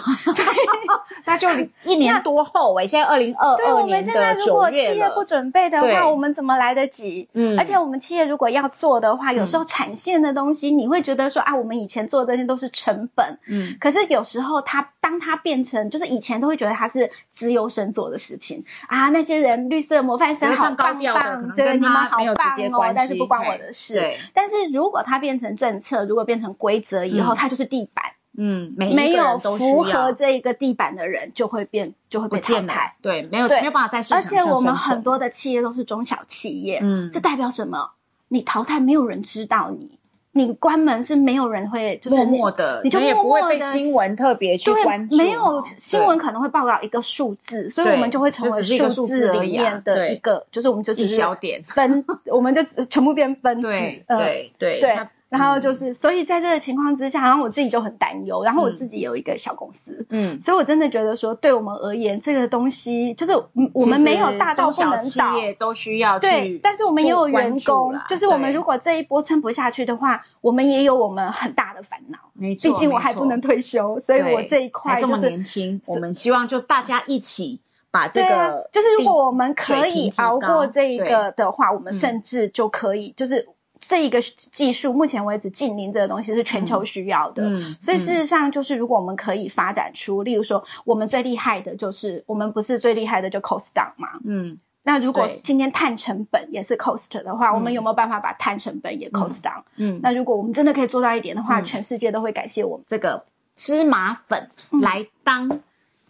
[1.26, 1.48] 那就
[1.82, 7.28] 一年多后哎，现在二零二二年对，我们现在如果企业不准备的话，我们怎么来得及？
[7.32, 18.64] 嗯，而且我们企业如果要做的话，有时候产线的东西，你会觉得说啊，我们以前做的那些都是成本，嗯，可是有时候它当它变成，就是以前都会觉得它是自由生做的事情。
[18.86, 22.26] 啊，那些人绿色模范生好棒棒，对，你们好棒
[22.72, 24.20] 哦，但是不关我的事，对。
[24.36, 28.04] 但是如果它变成政策，如果变成规则以后，它就是地板。
[28.38, 32.94] 嗯，没有符合这一个地板的人，就会变，就会被淘汰。
[33.00, 36.80] 对，没有没有办法在市场上而且我们很多的企业都是中小企业。
[36.82, 37.92] 嗯，这代表什么？
[38.28, 39.98] 你淘汰，没有人知道你。
[40.36, 45.16] 你关门是没有人会，就是默默的，你就也不会被新闻特别去关注。
[45.16, 53.66] 没有新闻可能会报道一个数字，所以我们就会成为数字里面的一个，就是我们就是一小点分，我们就全部变分子。
[53.66, 54.98] 对对对。
[55.28, 58.44] 然后就是，所以在这个情况之下，然后我自己就很担忧。
[58.44, 63.32] 然后我自己有一个小公司，嗯，所以我真的觉得说，对我们而言，这个东西就是
[63.72, 66.56] 我们没有大到不能倒，都需要对。
[66.62, 72.18] 但是我们也有员工，就是我们如果这一波撑不下去的话，我们也有我们很大的烦恼。
[72.34, 77.58] 没错，毕竟我还不能退休，所以我这一块这么年轻，我们希望就大家一起
[77.90, 83.48] 把这个，就是如果我们可以熬过这一个的话，我们甚至就可以就是。
[83.88, 99.62] 这一个技术，目前为止，近邻这个东西是全球需要的，嗯所以事实上，就是如果我们可以发展出，例如说，我们最厉害的就是我们不是最厉害的就 cost down 嘛，嗯，那如果今天碳成本也是 cost 的话，我们有没有办法把碳成本也 cost down？
[99.76, 104.50] 嗯，那如果我们真的可以做到一点的话，全世界都会感谢我们这个芝麻粉
[104.82, 105.60] 来当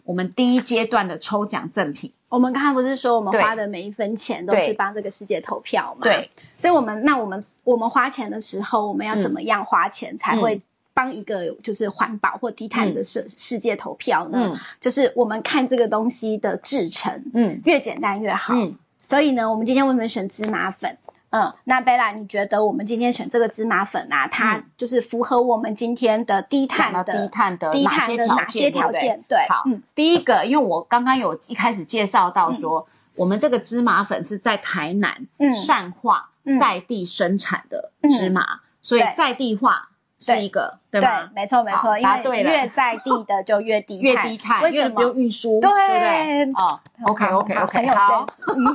[0.03, 2.11] 我们第一阶段的抽奖赠品。
[2.29, 6.01] 我们刚刚不是说我们花的每一分钱都是帮这个世界投票吗？
[6.03, 10.61] 对，所以，我们那我们我们花钱的时候，我们要怎么样花钱才会
[10.93, 14.59] 帮一个就是环保或低碳的世世界投票呢？
[14.81, 18.53] 就是我们看这个东西的制成，嗯，越简单越好。
[18.53, 20.97] 嗯，所以呢，我们今天为什么选芝麻粉？
[21.29, 29.21] 嗯，那贝拉，你觉得我们今天选这个芝麻粉啊，它就是符合我们今天的低碳的低碳的低碳的哪些条件？
[29.27, 39.89] 对，好，嗯，第一个，因为我刚刚有一开始介绍到说，我们这个芝麻粉是在台南善化在地生产的芝麻，所以在地化。
[40.19, 41.29] 是一个对吗？
[41.35, 44.95] 没错没错，因为越在地的就越低 越低碳，为什么？
[44.95, 45.59] 不用运输？
[45.59, 45.99] 对对
[46.45, 48.25] 对，哦，OK OK OK，好，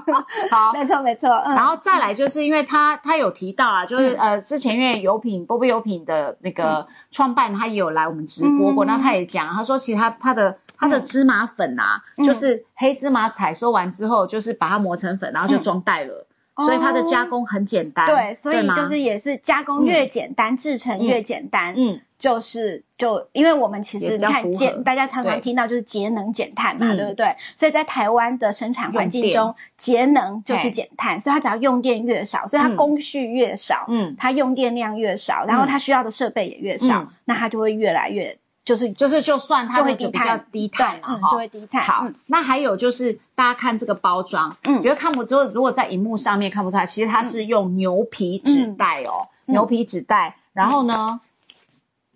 [0.51, 1.29] 好，没错没错。
[1.47, 16.27] 然后再来就是因为他他有提到啊，就是呃之前因为油品波波油品的那个创办他也有来我们直播过，那他也讲，他说其实他他的他的芝麻粉啊，就是黑芝麻采收完之后，就是把它磨成粉，然后就装袋了。
[16.57, 18.07] 所以它的加工很简单。
[18.07, 21.75] 对，所以就是也是加工越简单，制成越简单。
[21.77, 24.79] 嗯，就是就因为我们其实你看也比较符合。
[24.79, 26.97] 节，大家常常听到就是节能减碳嘛，嗯。
[26.97, 27.35] 对不对？
[27.57, 35.69] 所以在台湾的生产环境中，节能就是减碳，所以它只要用电越少，所以它嗯工序越少，嗯，它用电量越少，然后嗯。
[35.69, 37.09] 它需要的设备也越少，嗯。
[37.25, 41.83] 那它就会越来越就是就是就算它就会比较低碳，嘛，就会低碳。
[41.83, 51.21] 好嗯，那还有就是大家看这个包装，嗯觉得看不，就如果在荧幕上面看不出来，其实它是用牛皮纸袋哦，嗯牛皮纸袋，然后呢，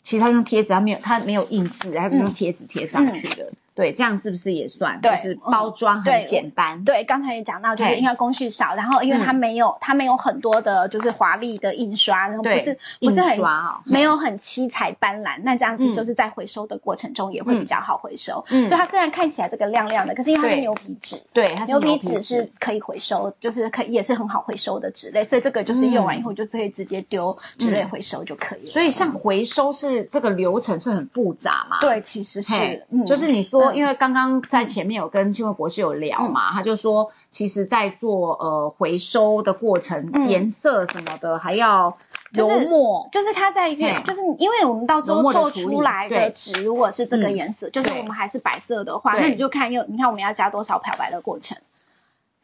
[0.03, 3.53] 其实它用贴纸，它没有它没有印字，它是用贴纸贴上去的。
[3.77, 4.99] 对，这样是不是也算？
[5.03, 6.83] 对就是包装很简单。
[6.83, 13.39] 对，刚才也讲到，就是因为工序少，然后因为它没有、它没有很多的，就是华丽的印刷，然后不是不是很
[13.85, 18.43] 没有很七彩斑斓，那这样子嗯就是在回收的过程中也会比较好回收。
[18.49, 21.17] 嗯所以它虽然看起来这个亮亮的，可是因为它是牛皮纸。
[21.35, 28.71] 对，它是牛皮纸纸是可以回收，就是可也是很好回收的纸类，所以这个就是用完以后就可以直接丢纸类回收就可以了。
[28.71, 31.79] 所以像回收是这个流程是很复杂嘛？
[31.81, 33.77] 对，其实是，嗯，就是你说，嗯。
[33.77, 40.29] 因为刚刚在前面有跟新闻博士有聊嘛，他就说，其实，在做呃回收的过程，嗯。
[40.29, 41.93] 颜色什么的还要
[42.33, 47.35] 油就是墨，就是它在就是因为我们到最后做出来的纸，如果是这个嗯。
[47.37, 51.57] 颜色，就是我们还是白色的话，那你就看又你看我们要加多少漂白的过程。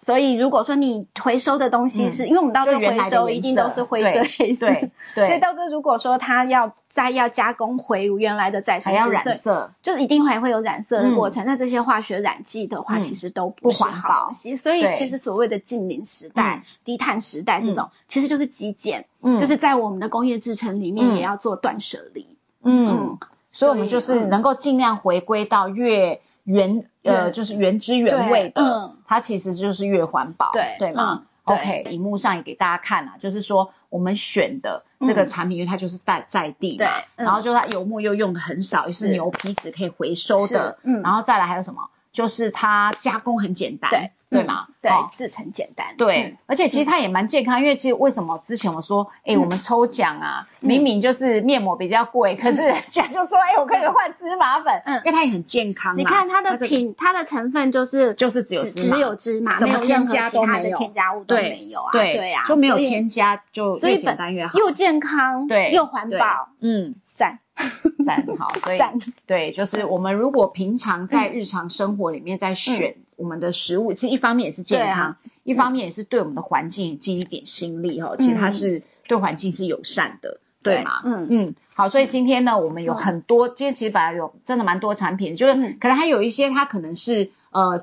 [0.04, 5.26] 所以如果说你回收的东西是、因为我们到最后就原来的回收一定都是灰色颜色黑色，对对。
[5.28, 11.46] 所以到最后如果说它要再要加工回原来的再生还要染色，就是一定还会有染色的过程。
[11.46, 14.28] 那这些化学染剂的话，嗯其实都不是环保。
[14.56, 16.62] 所以其实所谓的近零时代、嗯。
[16.84, 19.38] 低碳时代这种，其实就是极简，嗯。
[19.38, 21.14] 就是在我们的工业制成里面嗯。
[21.14, 22.26] 也要做断舍离。
[22.64, 22.88] 嗯。
[22.88, 23.18] 嗯，
[23.52, 24.28] 所以我们就是嗯。
[24.30, 28.96] 能够尽量回归到越原呃，就是原汁原味的，嗯。
[29.06, 31.20] 它其实就是越环保，对对吗？
[31.22, 39.12] 嗯 OK，荧幕上也给大家看了，就是说我们选的这个产品，因为它就是在在地嘛，然后就它油墨又用的很少，也是是。
[39.12, 41.02] 牛皮纸可以回收的，嗯。
[41.02, 41.82] 然后再来还有什么？
[42.12, 44.66] 就是它加工很简单，对对吗？
[44.80, 45.86] 对哦，制成简单。
[45.96, 55.96] 对，嗯而且其实它也蛮健康，因为其实为什么之前我说，哎、我们抽奖啊，明明就是面膜比较贵，可是人家就说，哎、我可以换芝麻粉，嗯因为它也很健康。
[55.96, 61.90] 你看它的品，它的成分就是就是只有芝麻只有芝麻，没有添加其他的都没有添加物都对没有啊。
[61.92, 64.58] 对对啊，就没有添加，就越所以本简单越好。
[64.58, 67.38] 又健康，对又环保，嗯，赞
[68.04, 68.78] 赞好，所以。
[69.26, 78.14] 对，就是我们如果平常在日常生活里面在选我们的食物，其实一方面也是健康，啊一方面也是对我们的环境尽一点心力哈。
[78.16, 81.00] 其实它是对环境是友善的，对对吗？
[81.04, 87.80] 嗯嗯，好，所以今天呢，我们有很多，今天其实本来有真的蛮多产品，就是嗯可能还有一些它可能是呃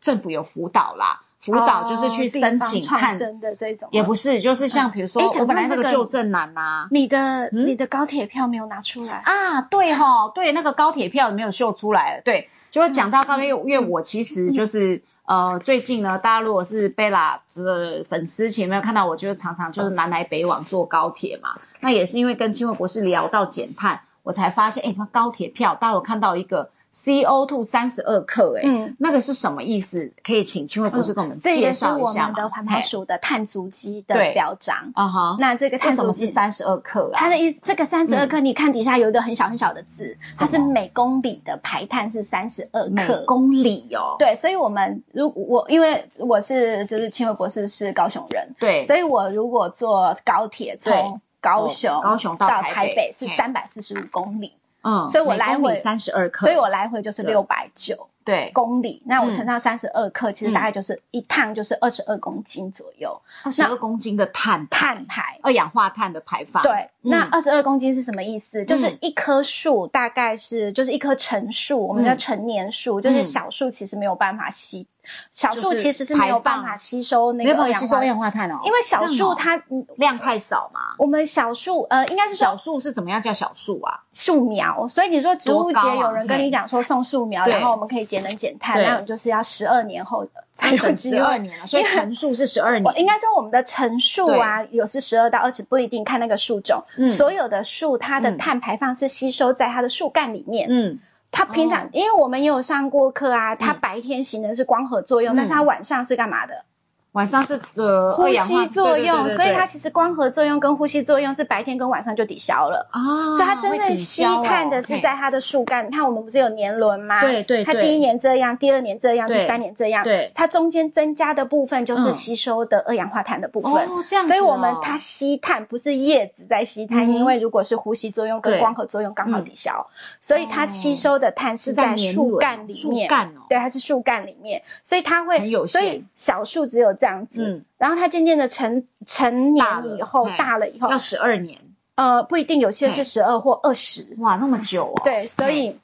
[0.00, 6.88] 政府有辅导啦，辅导就是去申请看的这种，也不是，就是像比如说我本来那个到这个旧正南呐。
[6.90, 15.02] 你的、嗯你的高铁票没有拿出来，啊，对哈，对，那个高铁票没有秀出来，对，就会讲到高铁，因为我其实就是。
[15.24, 21.50] 呃，最近呢，大家如果是贝拉的粉丝，前面有看到我，就是常常就是南来北往坐高铁嘛。
[21.78, 28.94] 那也是因为跟清慧博士聊到减碳，我才发现，哎，那高铁票，大家有看到一个 CO2 三十二克，哎、嗯。
[28.98, 30.12] 那个是什么意思？
[30.22, 32.26] 可以请清惠博士跟我们介这个是我绍一下吗？
[32.28, 34.32] 们的环保署的碳足迹的对。
[34.34, 34.92] 标章。
[34.94, 37.16] 啊哈，那这个碳足迹，三十二克啊？
[37.16, 43.24] 它的意思，这个三十二克，你看底下有一个很小很小的字，它是每公里的排碳是三十二每克。
[43.26, 48.84] 公里哦，对，所以我们如我因为我是就是清惠博士是高雄人，对。
[48.86, 53.36] 所以我如果坐高铁从高雄高雄到到台北北是嘿。
[53.36, 57.32] 三百四十五公里，嗯，所以我来回三十二克，所以我来回就是对。
[57.32, 58.50] 六百九对。
[58.54, 59.02] 公里。
[59.06, 63.76] 那我嗯乘上三十二克，其实大概就是一趟就是二十二公斤左右二十二。
[63.76, 65.38] 公斤的碳碳排。
[65.42, 67.10] 二氧化碳的排放，对，嗯。
[67.10, 68.64] 那二十二公斤是什么意思？
[68.64, 74.86] 就是一棵树大概是就是一棵成树，我们叫嗯成年树，就是小树其实没有办法吸，
[75.32, 80.94] 小树其实是没有办法吸收那个二氧化办法吸收二氧化碳哦，因为小树它，嗯量太少嘛。
[80.98, 84.00] 我们小树呃，应该是小树是怎么样叫小树啊？
[84.14, 92.84] 树苗，所以你说植物节有人跟你讲说送树苗，对然后我们可以节能减碳，对那你就是要十二年后才有等机会十二年了，所以成树是十二年。
[92.84, 96.82] 我应该说，我们的成树啊，有是十二到二十，不一定看那个树种。
[96.96, 100.66] 嗯所有的树，它的嗯碳排放是吸收在它的树干里面。
[100.70, 100.98] 嗯，
[101.32, 101.88] 它平常，哦。
[101.92, 103.80] 因为我们也有上过课啊，它嗯。
[103.80, 105.36] 白天行的是光合作用，嗯。
[105.36, 106.64] 但是他晚上是干嘛的？
[107.12, 113.36] 晚上是呃呼吸作用，所以它其实光合作用跟呼吸作用是白天跟晚上就抵消了啊。
[113.36, 115.86] 所以它真正吸碳的是在它的树干。
[115.86, 117.20] 你看我们不是有年轮吗？
[117.20, 120.02] 对对，它第一年这样，第二年这样，第三年这样。
[120.02, 123.72] 对，它中间增加的部分就是吸收的二氧化碳的部分。
[123.86, 124.26] 哦，这样。
[124.26, 129.86] 所以我们它吸碳不是叶子在吸碳，因为如果是呼吸作用跟光合作用刚好抵消，
[130.22, 133.06] 所以它吸收的碳是在树干里面。
[133.06, 135.82] 树干哦，对，它是树干里面，所以它会很有限。
[135.82, 137.60] 所以小树只有这样子。
[137.78, 139.66] 然后他渐渐的成成年
[139.98, 140.88] 以后大了以后。
[140.88, 141.58] 要十二年，
[141.96, 145.00] 呃不一定，有些是十二或二十，哇那么久哦。
[145.02, 145.76] 对，所以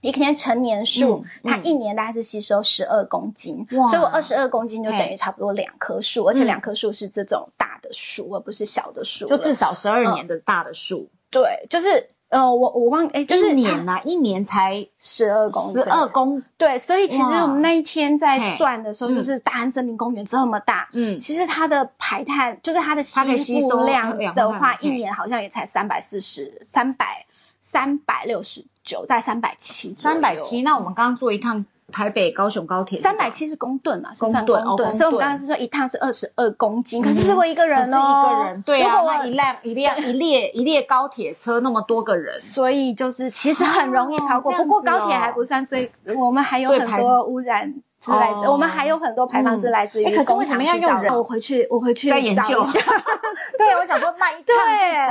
[0.00, 11.08] 一棵成年树，它一年大概是吸收十二公斤，所以我二十二公斤就等于差不多两棵树，而且两棵树是这种大的树，而不是小的树，就至少十二年的大的树。
[11.30, 12.06] 对，就是。
[12.30, 27.26] 呃，我我忘哎，就是一年呐，一年才十二公十二公对，所以其实我们那一天在算的时候，就是大安森林公园这么大，嗯，其实它的排碳就是它的吸收量的话，一年好像也才三百四十三百
[27.60, 30.62] 三百六十九，在三百七三百七。
[30.62, 31.66] 那我们刚刚做一趟。
[31.90, 47.74] 台北高雄高铁三百七十公吨啊，公吨，公吨，所以我们刚刚是说一趟是二十二公斤，可是是我一个人哦，是一个人，对啊，那一辆一辆 一列一列高铁车那么多个人，所以就是其实很容易超过，不过高铁还不算最，我们还有很多污染。
[48.02, 51.14] 是来自我们还有很多排放是来自于可是为什么要用人？
[51.14, 52.80] 我回去我回去再研究一下。
[53.58, 54.56] 对，我想说那一趟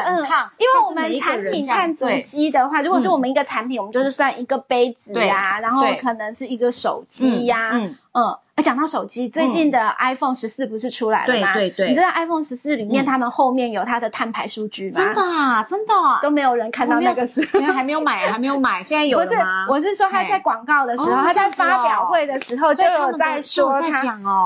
[0.05, 7.71] 整趟，因为我们产品碳足迹的话，如果是我们一个产品，我们就是算一个杯子呀，然后可能是一个手机呀，
[8.14, 8.38] 嗯。
[8.62, 11.53] 讲到手机，最近的 iPhone 十四不是出来了吗？
[11.53, 14.95] 对对对，你知道 iPhone 十四里面他们后面有它的碳排数据吗？
[14.97, 19.66] 真的啊，真的都没有人看到那个是，因为还没有买，还没有买， 现在有吗？
[19.70, 23.88] 我是说他在广告的时候，他在发表会的时候就有在说他，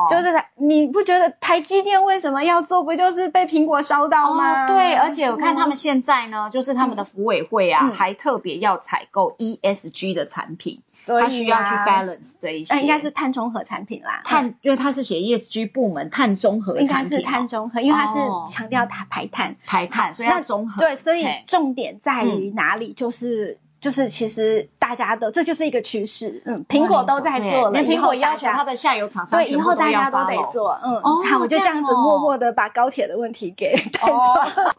[0.08, 2.84] 就是他，你不觉得台积电为什么要做？
[2.84, 4.68] 不就是被苹果烧到吗？
[4.68, 14.78] 对，而且我看他们现在呢，就是他们的服委会啊，还特别要采购 ESG 的产品，所以他需要去 balance 这一些，应该是碳中和产品啦，碳因为。
[14.84, 18.20] 它是写 ESG 部门碳中和产品，应该是碳中和，因为它是
[18.52, 20.82] 强调它排碳，排碳，所以要综合。
[20.82, 22.92] 对，所以重点在于哪里？
[22.92, 26.42] 就是就是，其实大家都这就是一个趋势。
[26.46, 30.80] 嗯，苹果都在做了，连苹果要求它的下游厂商，对，以后大家都得做。
[30.84, 34.16] 嗯，好，我就这样子默默的把高铁的问题给带走。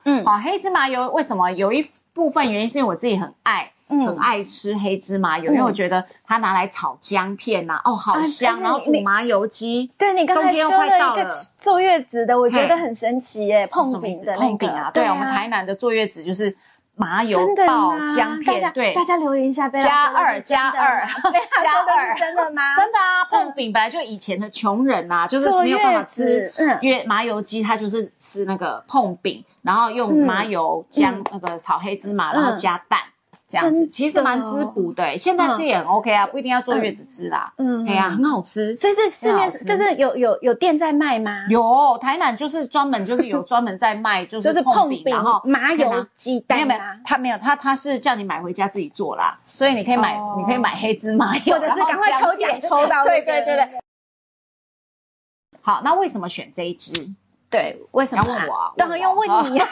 [0.05, 3.71] 嗯，好，黑芝麻油为什么有一部分原因是因为我自己很爱。
[3.87, 8.59] 很爱吃黑芝麻油，因为我觉得它拿来炒姜片呐，哦，好香。
[8.59, 11.29] 然后煮麻油鸡，对你刚才说了一个
[11.61, 16.57] 坐月子的，我觉得很神奇耶，碰饼的碰饼啊，对啊，我们台南的坐月子就是
[16.97, 21.07] 麻油爆姜片，对，大家留言一下，加二 加二
[21.63, 22.63] 加二，真的吗？
[22.77, 33.01] 真的啊，碰饼本来就以前的穷人呐，就是没有办法吃，因为麻油鸡它就是吃那个碰饼，然后用麻油姜那个炒黑芝麻，然后加蛋。
[33.61, 37.53] 这样子其实蛮滋补的，现在吃也很 OK 啊，不一定要坐月子吃啦。
[37.59, 38.77] 嗯，对呀，很好吃。
[38.77, 41.47] 所以这市面就是有有有店在卖吗？
[41.49, 46.59] 有，台南就是专门就是有专门在卖，就是碰饼，然后麻油鸡蛋。
[46.59, 53.05] 没有没有，他没有，他他是叫你买回家自己做啦，所以你可以买，你可以买黑芝麻油，或者是赶快抽奖抽到。
[53.05, 53.69] 对对对对。
[55.61, 56.93] 好，那为什么选这一支？
[57.55, 58.55] 对，为什么要问我？
[58.55, 59.59] 啊当然要问你。
[59.61, 59.67] 好，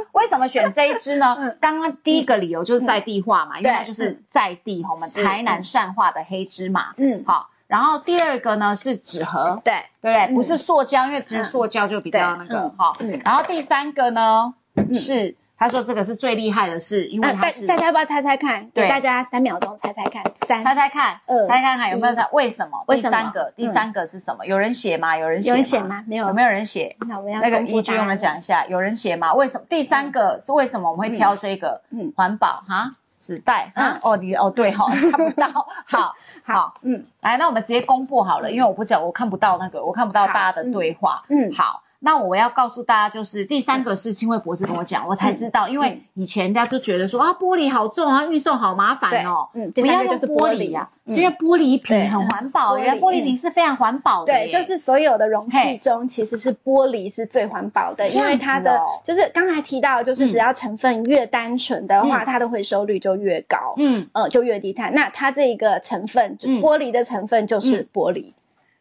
[0.12, 1.54] 为什么选这一支呢？
[1.58, 6.92] 刚刚第一个理由就是在地化嘛，因为它就是在地我们台南善化的黑芝麻。
[6.98, 7.48] 嗯，好。
[7.66, 10.34] 然后第二个呢是纸盒，对对不对？
[10.34, 12.92] 不是塑胶，因为其实塑胶就比较那个哈。
[13.24, 14.52] 然后第三个呢
[14.98, 15.34] 是。
[15.62, 18.68] 他说：“这个是最厉害的事，因为他是大家要不要猜猜看？
[18.74, 22.28] 给大家三秒钟猜猜看，三猜猜看，猜看看有没有猜？
[22.32, 22.84] 为什么？
[22.88, 24.44] 第三个，第三个是什么？
[24.44, 25.16] 有人写吗？
[25.16, 26.02] 有人有人写吗？
[26.08, 26.26] 没有？
[26.26, 26.96] 有没有人写？
[27.06, 29.32] 那我们要那个依据，我们讲一下，有人写吗？
[29.34, 29.64] 为什么？
[29.70, 31.80] 第三个是为什么我们会挑这个？
[31.90, 32.90] 嗯，环保哈，
[33.20, 33.96] 纸袋啊？
[34.02, 35.46] 哦，你哦对哈， 看不到，
[35.86, 64.92] 好好嗯，来，那我们直接公布好了，因为我不讲，我看不到那个，我看不到大家的对话，嗯，好。”那我要告诉大家，就是第三个是青卫博士跟我讲，我才知道，因为以前人家都觉得说啊，玻璃好重啊，运送好麻烦哦，嗯，不要用玻璃啊，是因为玻璃瓶很环保，原来玻璃瓶是非常环保的，对，就是所有的容器中其实是玻璃是最环保的，因为它的就是刚才提到，就是只要成分越单纯的话，它的回收率就越高，嗯，呃，就越低碳。
[64.92, 68.32] 那它这一个成分，玻璃的成分就是玻璃。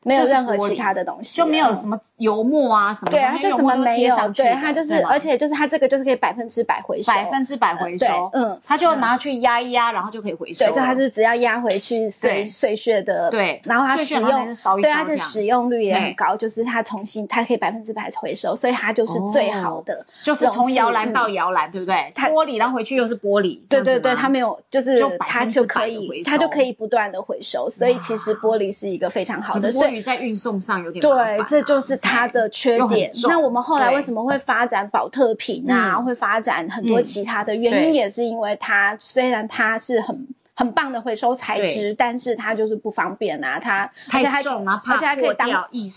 [0.03, 22.11] 没有任何其他的东西，就没有什么油墨啊什么，对啊，就什么没有，对，它就是，而且就是它这个就是可以百分之百回收，百分之百回收，嗯，它就拿去压一压，然后就可以回收，对，就它是只要压回去碎碎屑的，对，然后它使用，对，它就使用率也很高，就是它重新它可以百分之百回收，所以它就是最好的，就是从摇篮到摇篮，对不对？
[22.15, 33.11] 它玻璃，然后回去又是玻璃，对对对，它没有，就是它就可以，它就可以不断的回收，所以其实玻璃是一个非常好的，所以在运送上有点对，这就是它的缺点。
[33.27, 35.95] 那我们后来为什么会发展保特瓶啊？
[35.99, 40.27] 会发展很多其他的原因，也是因为它虽然它是很。
[40.61, 43.59] 很棒的回收材质，但是它就是不方便啊！
[43.59, 45.49] 它太重啊，而且还可以当，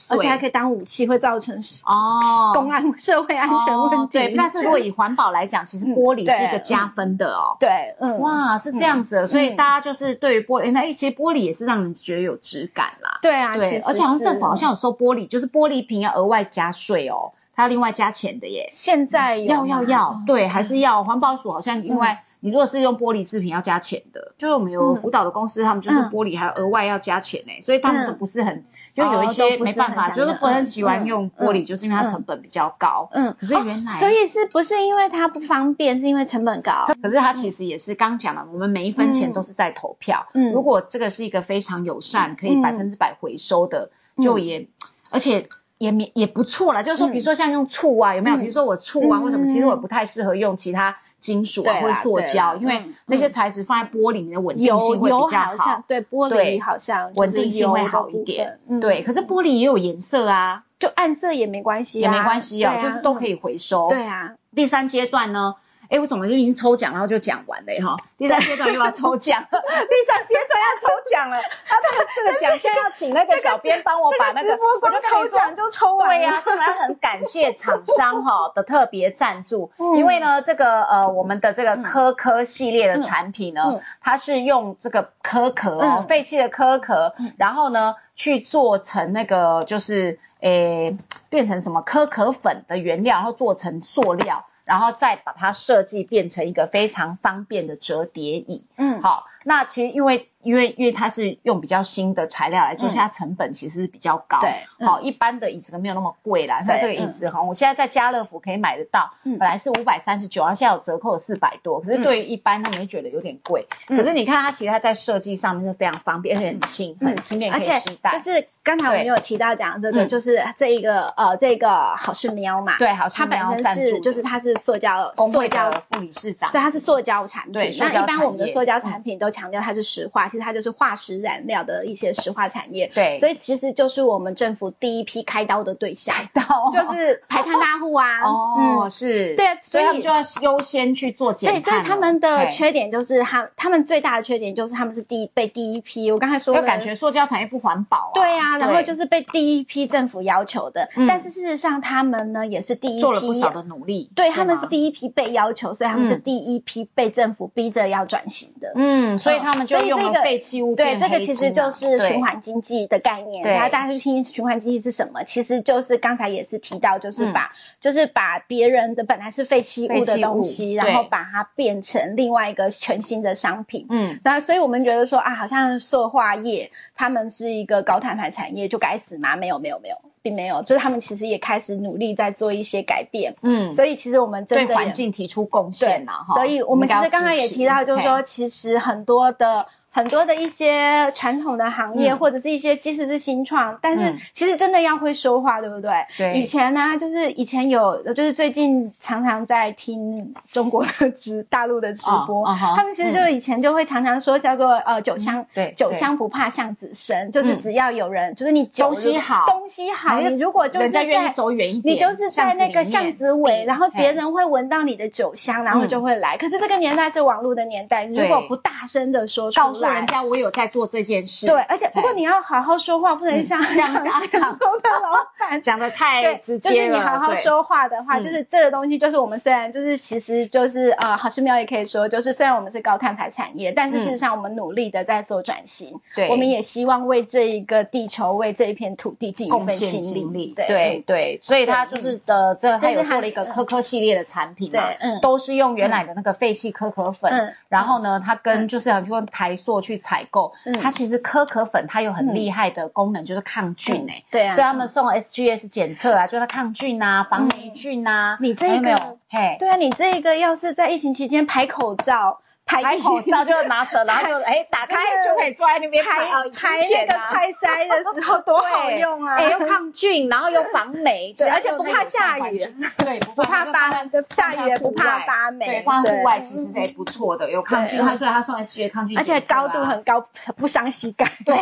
[0.08, 1.54] 而且还可以当武器，会造成
[1.84, 4.12] 哦公安社会安全问题。
[4.12, 7.54] 对，但是如果以环保来讲，其实玻璃是一个加分的哦。
[7.60, 7.68] 对，
[8.00, 13.18] 嗯，哇，是这样子，所以大家就是对于玻璃，那其实玻璃也是让人觉得有质感啦。
[13.20, 18.66] 对啊，对，而且好像政府好像有收玻璃，就是玻璃瓶要额外加税哦，它要另外加钱的耶。
[18.70, 22.24] 现在要要要，对，还是要环保署好像另外。
[22.44, 28.62] 你如果是用玻璃制品要加钱的，就是我们有辅导的公司，他们就是玻璃还额外要加钱呢，所以他们都不是很，
[28.94, 33.08] 就有一些没办法，就是不很喜欢用玻璃，就是因为它成本比较高。
[33.12, 36.84] 嗯，可是原来，所以是不是因为它不方便，是因为成本高？
[37.02, 40.22] 可是它其实也是刚讲了，我们每一分钱都是在投票。
[40.34, 43.90] 嗯，如果这个是一个非常友善，可以百分之百回收的，
[44.22, 44.68] 就也
[45.12, 46.82] 而且也也也不错了。
[46.82, 48.36] 就是说，比如说像用醋啊，有没有？
[48.36, 49.46] 比如说我醋啊，为什么？
[49.46, 50.94] 其实我不太适合用其他。
[51.24, 55.82] 金属啊，或者塑胶，因为那些材质放在玻璃里面的稳定性会比较好。
[55.88, 58.58] 对，玻璃好像稳定性会好一点。
[58.78, 63.88] 对，可是玻璃也有颜色啊，就暗色也没关系，也没关系啊，就是都可以回收。
[63.88, 65.54] 对啊，第三阶段呢？
[65.94, 67.94] 哎，我怎么就已经抽奖，然后就讲完了哈？
[68.18, 71.40] 第三阶段又要抽奖，第三阶段要抽奖了。
[71.64, 76.08] 他这个这个奖项要请那个小编帮我把那个我就抽奖就抽完。
[76.08, 90.96] 对呀，所以很感谢厂商哈的特别赞助，因为呢，这个呃我们的这个科科系列的产品呢，它是用这个壳壳哦，废弃的壳壳，然后呢去做成那个就是诶
[91.30, 94.44] 变成什么壳壳粉的原料，然后做成塑料。
[94.64, 98.64] 然后再把它设计变成一个非常方便的折叠椅。
[98.76, 100.28] 嗯，好，那其实因为。
[100.44, 104.38] 因为因为它是用比较新的材料来做，它成本其实是比较高。
[104.40, 106.62] 对，好，一般的椅子都没有那么贵啦。
[106.62, 111.80] 在这个椅子哈，我现在在家乐福可以买得到，本来是五百三十九，然后现在有折扣四百多。
[111.80, 113.66] 可是对于一般他们就觉得有点贵。
[113.88, 118.12] 可是你看它，其实它在设计上面是非常方便，而且很轻，很轻便，可以携带。
[118.12, 127.52] 就是刚才我们有提到讲这个，就是这一个呃，这个好事喵嘛，对，好事喵本身是就是它是塑胶塑胶副理事长，所以它是塑胶产品。
[127.52, 131.14] 对，那一般我们的塑胶产品都强调它是石化，其实它就是化石。
[131.14, 138.20] 燃料的一些石化产业，对，所以其实就是我们政府第一批开刀的对象，开刀就是 排碳大户啊。
[138.24, 141.62] 哦，是，对，所以他们就要优先去做减碳。
[141.62, 146.10] 对，所以他们的缺点就是他他们最大的缺点就是他们是第一被第一批。
[146.10, 148.10] 我刚才说，就感觉塑胶产业不环保。
[148.14, 154.10] 对啊，然后就是被第一批政府要求的，但是事实上他们呢也是第一批做了不少的努力。
[154.16, 158.72] 对，他们是第一批被要求，所以他们是第一批被政府逼着要转型的。
[158.74, 161.84] 嗯，所以他们就用了废弃物对，这个其实就是。
[162.08, 165.22] 循环经济的概念，然后大家去听循环经济是什么？
[165.24, 173.86] 其实就是刚才也是提到，就是把就是把别人的本来是废弃物的东西，然后把它变成另外一个全新的商品。
[173.90, 179.36] 嗯，那所以我们觉得说啊，好像塑化业他们是一个高碳排产业，就该死吗？
[179.36, 183.34] 没有，没有，没有，并没有，就是他们其实也开始努力在做一些改变。
[183.42, 189.66] 嗯，所以其实我们对环境提出贡献了所以我们其实刚刚也提到，就是说其实很多的。
[189.94, 195.92] 很多的一些传统的行业，或者是一些即使是新创，但是其实真的要会说话，对不对？
[196.18, 196.32] 对。
[196.34, 202.44] 以前呢，就是以前有，就是最近常常在听中国的直大陆的直播，
[202.76, 216.36] 他们其实就以前就会常常说叫做呃酒香，对，酒香不怕巷子深，就是只要有人，就是你东西好，东西好，你如果就是在走远一点，你就是在那个巷子尾，然后别人会闻到你的酒香，然后就会来。
[216.36, 219.94] 可是这个年代是网络的年代，如果不大声的说出来。
[219.94, 226.74] 人家我有在做这件事，对，而且不过你要好好说话，不能像像 阿康的老板讲的太直接了。
[226.74, 236.00] 就是你好好说话的话，就是这个东西，就是我们虽然就是其实就是呃，好事喵也可以说，就是虽然我们是高碳排产业，但是事实上我们努力的在做转型。
[236.14, 240.54] 对，我们也希望为这一个地球，为这一片土地尽一份心力。
[240.56, 249.73] 对对，所以他就是的，这他有做了一个科科系列的产品嘛，嗯，都是用原来的那个废弃可可粉，然后呢，它跟就是很多台塑。
[249.74, 254.22] 做去采购，它其实可可粉它有很厉害的功能，就是抗菌哎。
[254.30, 254.54] 对啊。
[254.54, 258.38] 所以他们送 SGS 检测啊，就是抗菌啊，防霉菌啊。
[258.40, 262.38] 你这个，嘿，对啊，你这个要是在疫情期间排口罩。
[262.66, 266.24] 拍口罩就拿着，然后就哎打开就可以坐在那边排
[266.56, 269.38] 排那个快筛的时候多好用啊！
[269.40, 272.58] 又抗菌，然后又防霉，对，而且不怕下雨，
[272.98, 273.90] 对，不怕发
[274.34, 281.54] 下雨也不怕发霉，对，放户外其实也不错的，有抗菌，它所以它送 S G 抗菌，而且高度很高，不伤膝盖，对，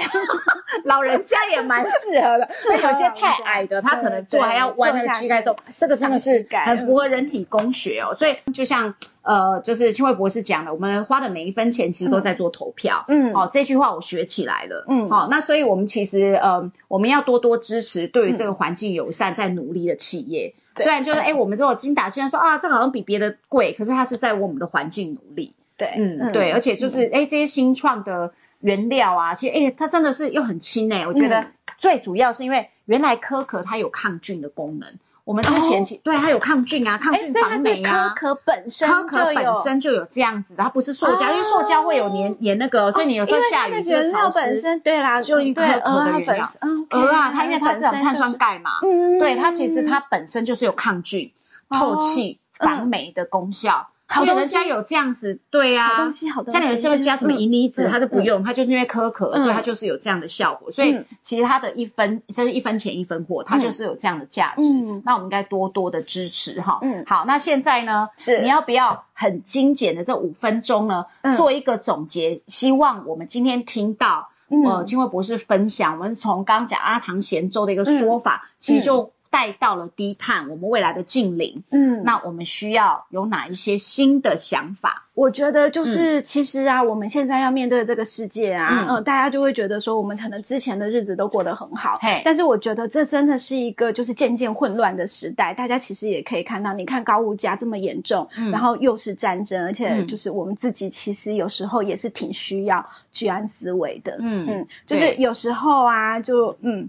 [0.84, 8.94] 老人家也蛮适合的，所以有些太矮的，他可能坐还要弯那个膝盖的时候，这个真的是很符合人体工学哦，所以就像。
[9.22, 13.04] 呃，就是青慧博士讲的，我们花的每一分钱其实都在做投票。
[13.08, 14.84] 嗯，好，这句话我学起来了。
[14.88, 20.52] 嗯，好，那所以我们其实呃，我们要多多支持对于这个环境友善在努力的企业。
[20.76, 25.54] 虽然就是哎，我们这种精打细算说啊，这个好像比别的贵，可是它是在我们的环境努力。
[25.76, 31.06] 对，嗯，对，而且就是哎，这些新创的原料啊，其实哎，它真的是又很轻哎。
[31.06, 31.46] 我觉得
[31.78, 34.88] 最主要是因为原来可可它有抗菌的功能。
[35.24, 38.12] 我们之前其对它有抗菌啊，抗菌防霉啊。
[38.16, 44.80] 可可本身可可本身就有这样子的，它不是塑胶，因为塑胶会有粘粘那个，所以你有时候下雨就潮湿。
[44.80, 46.46] 对啦，就因可可的原料。
[46.90, 48.72] 鹅啊，它因为它是碳酸钙嘛，
[49.20, 51.30] 对它其实它本身就是有抗菌、
[51.70, 53.86] 透气、防霉的功效。
[54.12, 60.70] 好多人家有这样子，对啊，东西好像你是不是加什么银离子，它都不用，它就是因为可可，所以它就是有这样的效果。
[60.70, 64.62] 所以其实它的一分，甚至一分钱一分货，它就是有这样的价值。
[65.04, 66.78] 那我们应该多多的支持哈。
[66.82, 71.06] 嗯，好，那现在呢，是你要不要很精简的这五分钟呢，
[71.36, 72.42] 做一个总结？
[72.46, 74.28] 希望我们今天听到
[74.66, 79.10] 呃，金惠博士分享，我们从刚讲阿唐贤粥的一个说法，其实就。
[79.32, 85.06] 带到了低碳，我们未来的近邻，嗯，那我们需要有哪一些新的想法？
[85.14, 95.54] 我觉得就是，其实啊，我们现在要面对这个世界啊，嗯，大家就会觉得说，我们可能之前的日子都过得很好，嘿，但是我觉得这真的是一个就是渐渐混乱的时代。
[95.54, 106.86] 大家其实也可以看到，你看高物价这么严重，然后又是战争，而且就是我们自己其实有时候也是挺需要居安思危的，嗯嗯，就是有时候啊，就嗯。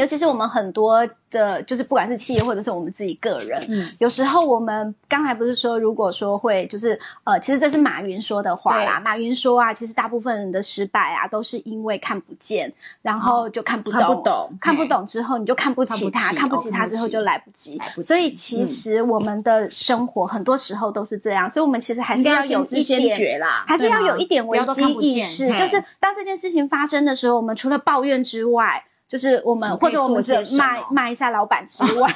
[0.00, 8.98] 尤其是我们很多的，就是不管是企业或者是我们自己个人，嗯，有时候我们刚才不是说，如果说会，就是呃，其实这是马云说的话啦。
[8.98, 12.72] 马云说啊，其实大部分人的失败啊，都是因为看不见，
[13.02, 17.78] 然后就看不懂，看不懂，看不懂之后你就看不起他，看不起他之后就来不及。
[18.02, 28.82] 所以其实我们的生活很多时候都是这样，所以我们其实还是要有一点，还是要有一点危机意识，就是当这件事情发生的时候，我们除了抱怨之外。
[29.10, 32.08] 就是我们或者我们是骂骂一下老板之 外，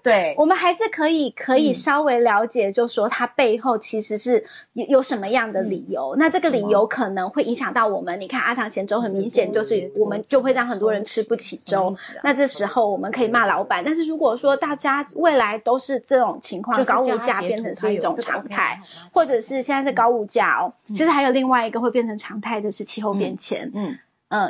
[0.00, 6.14] 对， 我们还是可以可以稍微了解，就说它背后其实是有有什么样的理由。
[6.16, 8.20] 那这个理由可能会影响到我们。
[8.20, 11.92] 你看阿唐咸粥很明显就是我们就会让很多人吃不起粥。
[12.22, 18.80] 那这时候我们可以骂老板，但是如果说大家未来都是这种情况，高物价变成是一种常态，
[19.12, 23.68] 或者是现在是高物价哦，其实还有另外一个会变成常态的是气候变迁。
[23.74, 23.90] 嗯。
[23.90, 23.98] 嗯，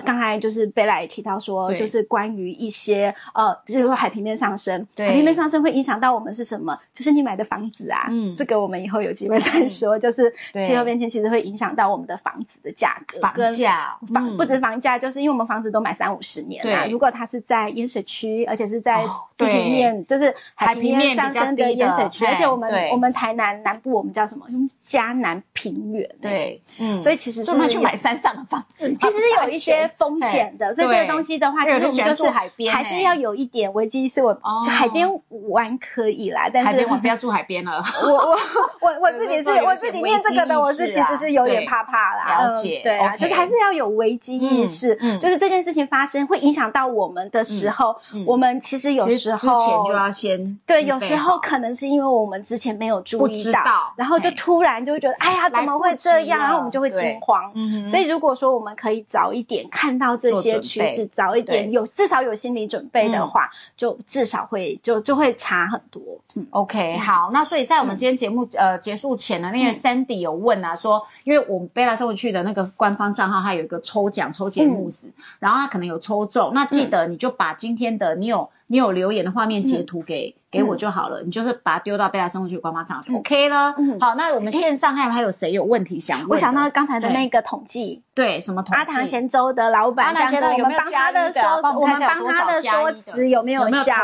[0.05, 6.79] 刚才就是贝拉也提到说，就是关于一些呃，就是说海平面上升，海平面上升会影响到我们是什么？
[6.93, 9.99] 就是你买的房子啊，嗯，这个我们以后有机会再说。
[9.99, 19.03] 就是气候变迁其实会影响到我们的房子的价格，房价房不止房价，就是因为我们房子都买三五十年了，如果它是在淹水区，而且是在
[19.39, 24.47] 地平面，就是海平面上升的淹水区，而且我们我们台南南部我们叫什么？
[24.83, 29.70] 嘉南平原，对，嗯，所以其实是去买山上的房子，其实有一些。
[29.71, 34.23] 些风险的，所以这个东西的话，其实我们就是还是要有一点危机意识。
[34.23, 35.09] 我海边
[35.49, 37.83] 玩可以啦，但是海边玩不要住海边了。
[38.03, 38.39] 我我
[38.81, 42.49] 我我自己是 我自己念这个的，我是其实是有点怕怕啦。
[42.49, 44.95] 了解，对啊，就是还是要有危机意识。
[45.19, 47.97] 就是这件事情发生会影响到我们的时候，
[48.27, 57.51] 我们其实有时候之前就要先对，有时候可能是因为我们之前没有注意到，然后就突然就会觉得哎呀怎么会这样，然后我们就会惊慌。
[57.87, 59.60] 所以如果说我们可以早一点。
[59.65, 66.01] 看到这些趋势，早一点有至少有心理准备的话，就至少会就就会差很多。
[66.35, 80.35] 嗯，OK，好，那所以在我们今天节目呃结束前呢，那个 Sandy 有问啊，说因为我们贝拉送回去的那个官方账号，它有一个抽奖抽节目时，然后它可能有抽中，那记得你就把今天的你有你有留言的画面截图给。
[80.51, 83.75] 给我就好了，你就是把它丢到贝拉生物区官方账号 OK 了。
[84.01, 86.31] 好，那我们线上还还有谁有问题想问？
[86.31, 88.79] 我想到刚才的那个统计，对，什么统计？
[88.79, 93.95] 阿唐咸粥的老板，阿唐咸粥有没有他的说，我们帮他的说辞有没有效？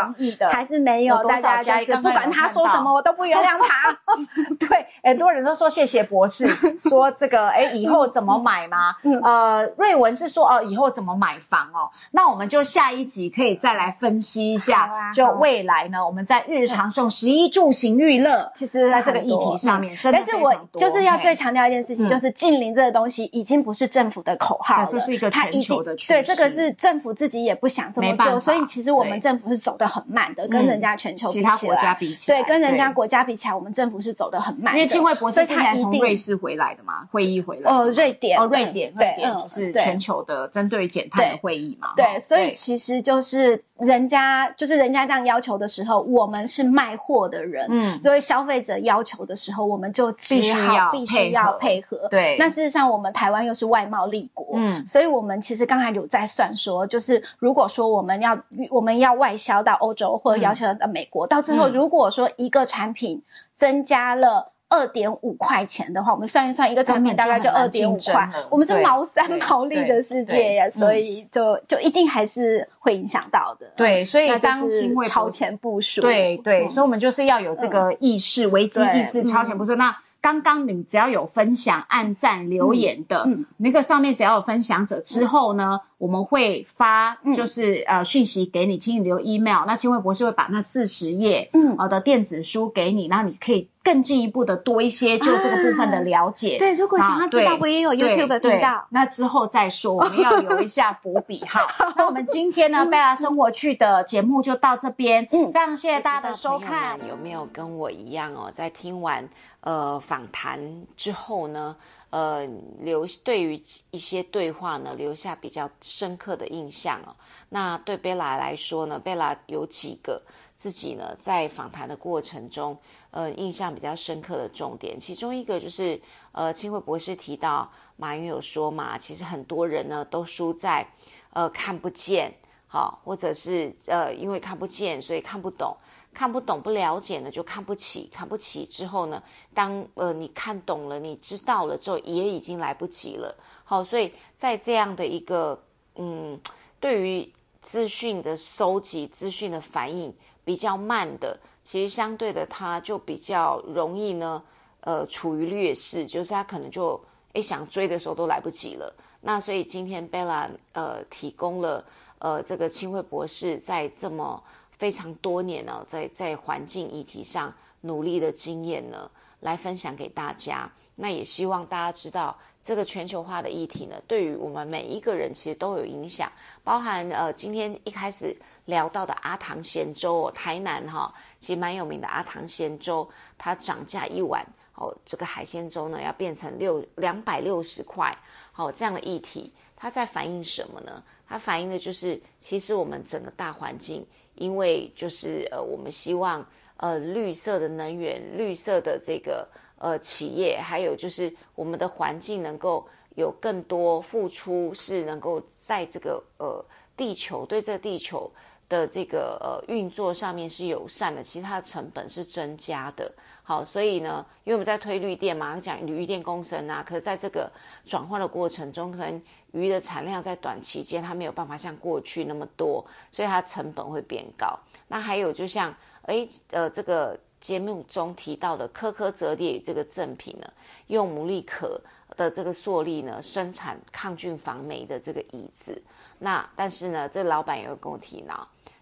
[0.53, 1.23] 还是没有？
[1.25, 3.97] 大家就是不管他说什么，我都不原谅他。
[4.61, 6.49] 对，很多人都说谢谢博士，
[6.89, 8.95] 说这个哎，以后怎么买吗？
[9.25, 11.91] 呃，瑞文是说哦，以后怎么买房哦？
[12.13, 17.07] 那我们就下一集可以再来分析一下，就未来呢，我们在日常送。
[17.17, 26.13] 食衣住行娱乐，其实在这个议题上面，真的但是我就是要最强调一件事情，就是近邻这个东西已经不是政府的口号了，这是一个全球的趋势。
[26.13, 34.75] 对，这个是政府自己也不想这么做，所以其实我们政府是走得很慢的，跟人家全球其他国家比起来，对，跟人家国家比起来，我们政府是走得很慢。
[34.75, 37.73] 因为金惠博士今年从瑞士回来的嘛，会议回来。
[37.73, 41.93] 哦，瑞典，哦，瑞典，瑞典就是全球的针对减碳的会议嘛。
[41.97, 48.01] 对，所以其实就是人家就是人家这样要求的时候，我们是卖货的人，嗯。
[48.01, 52.09] 作为消费者要求的时候，我们就必须要必须要配合。
[52.09, 58.39] 对，那事实上，我们台湾又是外贸立国，嗯，所以我们其实刚才有在算说，就是如果说我们要
[58.71, 63.23] 我们要外销到欧洲或者要求到美国，到最后如果说一个产品
[63.55, 64.53] 增加了。
[64.69, 68.29] 二点五块钱的话，我们算一算，一个产品大概就二点五块。
[68.51, 73.67] 我们是毛三毛利的世界呀，所以就就一定还是会影响到的。
[73.77, 74.69] 对，所以当
[75.07, 76.01] 超前部署。
[76.01, 79.77] 对对，所以我们就是要有这个意识，危机意识，超前部署。
[79.77, 85.81] 那刚刚你只要有分享、按赞、留言的那个上面，只要有分享者之后呢？
[85.99, 89.65] 我们会发就是呃讯息给你，请你留 email。
[89.67, 96.59] 那清惠博士会把那四十页嗯的电子书给你，然后你可以更进一步的多一些就这个部分的了解。
[96.59, 98.87] 对，如果想要知道，我也有 YouTube 频道。
[98.91, 101.67] 那之后再说，我们要留一下伏笔哈。
[101.97, 105.27] 那我们今天呢，贝拉生活趣的节目就到这边。
[105.33, 106.99] 嗯，非常谢谢大家的收看。
[107.09, 109.27] 有没有跟我一样哦，在听完
[109.61, 110.61] 呃访谈
[110.95, 111.75] 之后呢？
[112.17, 112.47] 呃，
[112.79, 117.15] 留对于一些对话呢，留下比较深刻的印象哦。
[117.51, 120.23] 那对贝拉来说呢，贝拉有几个
[120.57, 122.75] 自己呢在访谈的过程中，
[123.11, 126.01] 呃，印象比较深刻的重点，其中一个就是，
[126.33, 130.89] 呃，清慧博士提到马云有说嘛，其实很多人呢都输在，
[131.35, 132.33] 呃，看不见，
[132.67, 135.77] 好，或者是呃，因为看不见，所以看不懂。
[136.17, 143.37] 看不懂、不了解呢，就看不起，看不起之后呢，当呃你看懂了、你知道了之后，也已经来不及了。
[143.65, 145.63] 好，所以在这样的一个
[145.97, 146.41] 嗯，
[146.81, 150.11] 对于资讯的收集、资讯的反应
[150.43, 154.43] 比较慢的，其实相对的，他就比较容易呢，
[154.81, 156.99] 呃，处于劣势，就是他可能就
[157.35, 158.91] 诶想追的时候都来不及了。
[159.21, 161.85] 那所以今天贝拉呃提供了
[162.21, 164.43] 呃这个清慧博士在这么。
[164.79, 169.11] 非常多年呢，在在环境议题上努力的经验呢，
[169.41, 170.71] 来分享给大家。
[170.95, 176.31] 那也希望大家知道，这个全球化的议题呢，对于我们每一个人其实都有影响。
[176.65, 183.07] 包含呃，今天一开始聊到的阿唐咸粥哦，台南哈，其实蛮有名的阿唐咸粥，
[183.37, 188.17] 它涨价一碗哦，这个海鲜粥呢要变成六两百六十块，
[188.53, 191.03] 好这样的议题，它在反映什么呢？
[191.29, 194.07] 它反映的就是，其实我们整个大环境。
[194.37, 199.47] 因为就是呃，我们希望呃绿色的能源、绿色的这个
[199.79, 206.65] 呃企业，还有就是我们的环境能够有更多付出，是能够在这个呃
[206.97, 208.31] 地球对这个地球
[208.69, 213.11] 的这个呃运作上面是友善的，其实它的成本是增加的。
[213.43, 217.49] 好，所以呢，因为我们在推绿电嘛，讲绿电共生啊，可是在这个
[217.85, 224.59] 转换的过程中，可能鱼的产量在短期间它没有办法像过去那么多，所以它成本会变高。
[224.89, 225.73] 那还有就像，
[226.07, 230.53] 诶，呃，这个节目中提到的科科折叠这个赠品呢，
[230.89, 231.81] 用牡蛎壳
[232.17, 235.81] 的这个塑力呢，生产抗菌防霉的这个椅子。
[236.19, 238.35] 那但是呢，这老板也会跟我提呢。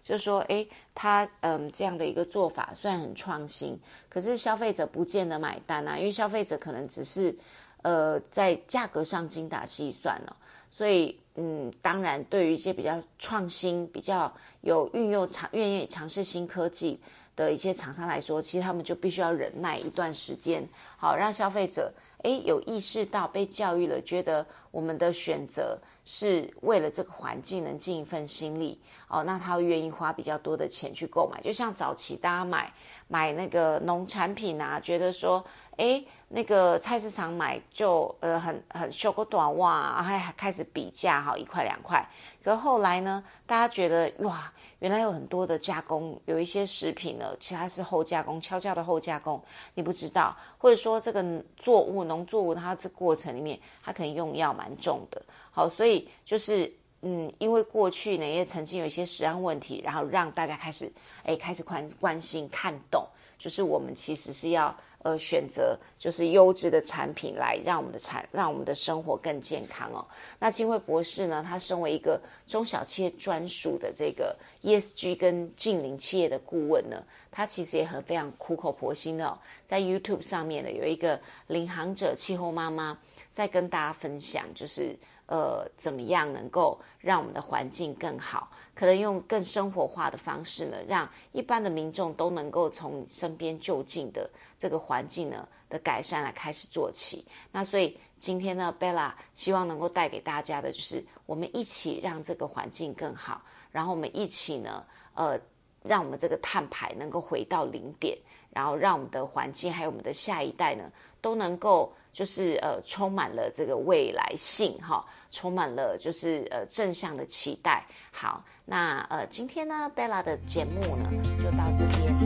[0.05, 3.75] 就说，诶，他嗯这样的一个做法虽然很创新，
[4.07, 7.35] 可是消费者不见得买单啊，因为消费者可能只是
[7.81, 10.37] 呃在价格上精打细算了，
[10.69, 14.31] 所以嗯，当然对于一些比较创新、比较
[14.61, 16.99] 有运用尝愿意尝试新科技
[17.35, 20.63] 的一些厂商来说，其实他们就必须要忍耐一段时间，
[20.97, 21.91] 好让消费者
[22.21, 24.45] 诶有意识到被教育了，觉得
[24.75, 28.81] 我们的选择是为了这个环境能尽一份心力。
[29.07, 32.73] 哦，那他会愿意花比较多的钱去购买，就像早期大家买
[33.07, 35.45] 买那个农产品啊，觉得说，
[35.77, 42.07] 哎，那个菜市场买就呃很很修个短袜，还还开始比价哈，一块两块。
[42.43, 49.41] 可后来呢，大家觉得哇，原来有很多的加工，有一些食品呢，其他是后加工，悄悄的后加工，
[49.73, 51.23] 你不知道，或者说这个
[51.57, 55.21] 作物农作物它这过程里面，它可能用药蛮重的。
[55.51, 56.71] 好，所以就是
[57.01, 60.91] 嗯，因为过去呢也曾经有一些食安问题，然后让大家开始
[61.23, 63.05] 哎开始关关心看懂，
[63.37, 70.03] 就是我们其实是要呃选择就是优质的产品来让我们的产让我们的生活更健康哦。
[70.39, 82.97] 那金惠博士呢，他身为一个中小企业专属的这个 ESG 跟近邻企业的顾问呢，他其实也很非常苦口婆心的在 YouTube 上面呢有一个领航者气候妈妈
[83.31, 84.97] 在跟大家分享，就是。
[85.27, 88.51] 呃，怎么样能够让我们的环境更好？
[88.75, 97.25] 可能用更生活化的方式呢，让一般的民众都能够从身边就近的这个环境呢的改善来开始做起。
[97.51, 105.39] 那所以今天呢，Bella 希望能够带给大家的就是，我们一起让这个环境更好，然后我们一起呢，呃，
[105.81, 108.17] 让我们这个碳排能够回到零点，
[108.51, 111.91] 然后让我们的环境还有我们的下一代呢都能够。
[112.15, 117.85] 就是呃，充满了这个未来性哈，充满了就是呃正向的期待。
[118.09, 121.11] 好，那呃今天呢，贝拉的节目呢
[121.43, 122.24] 就到这边。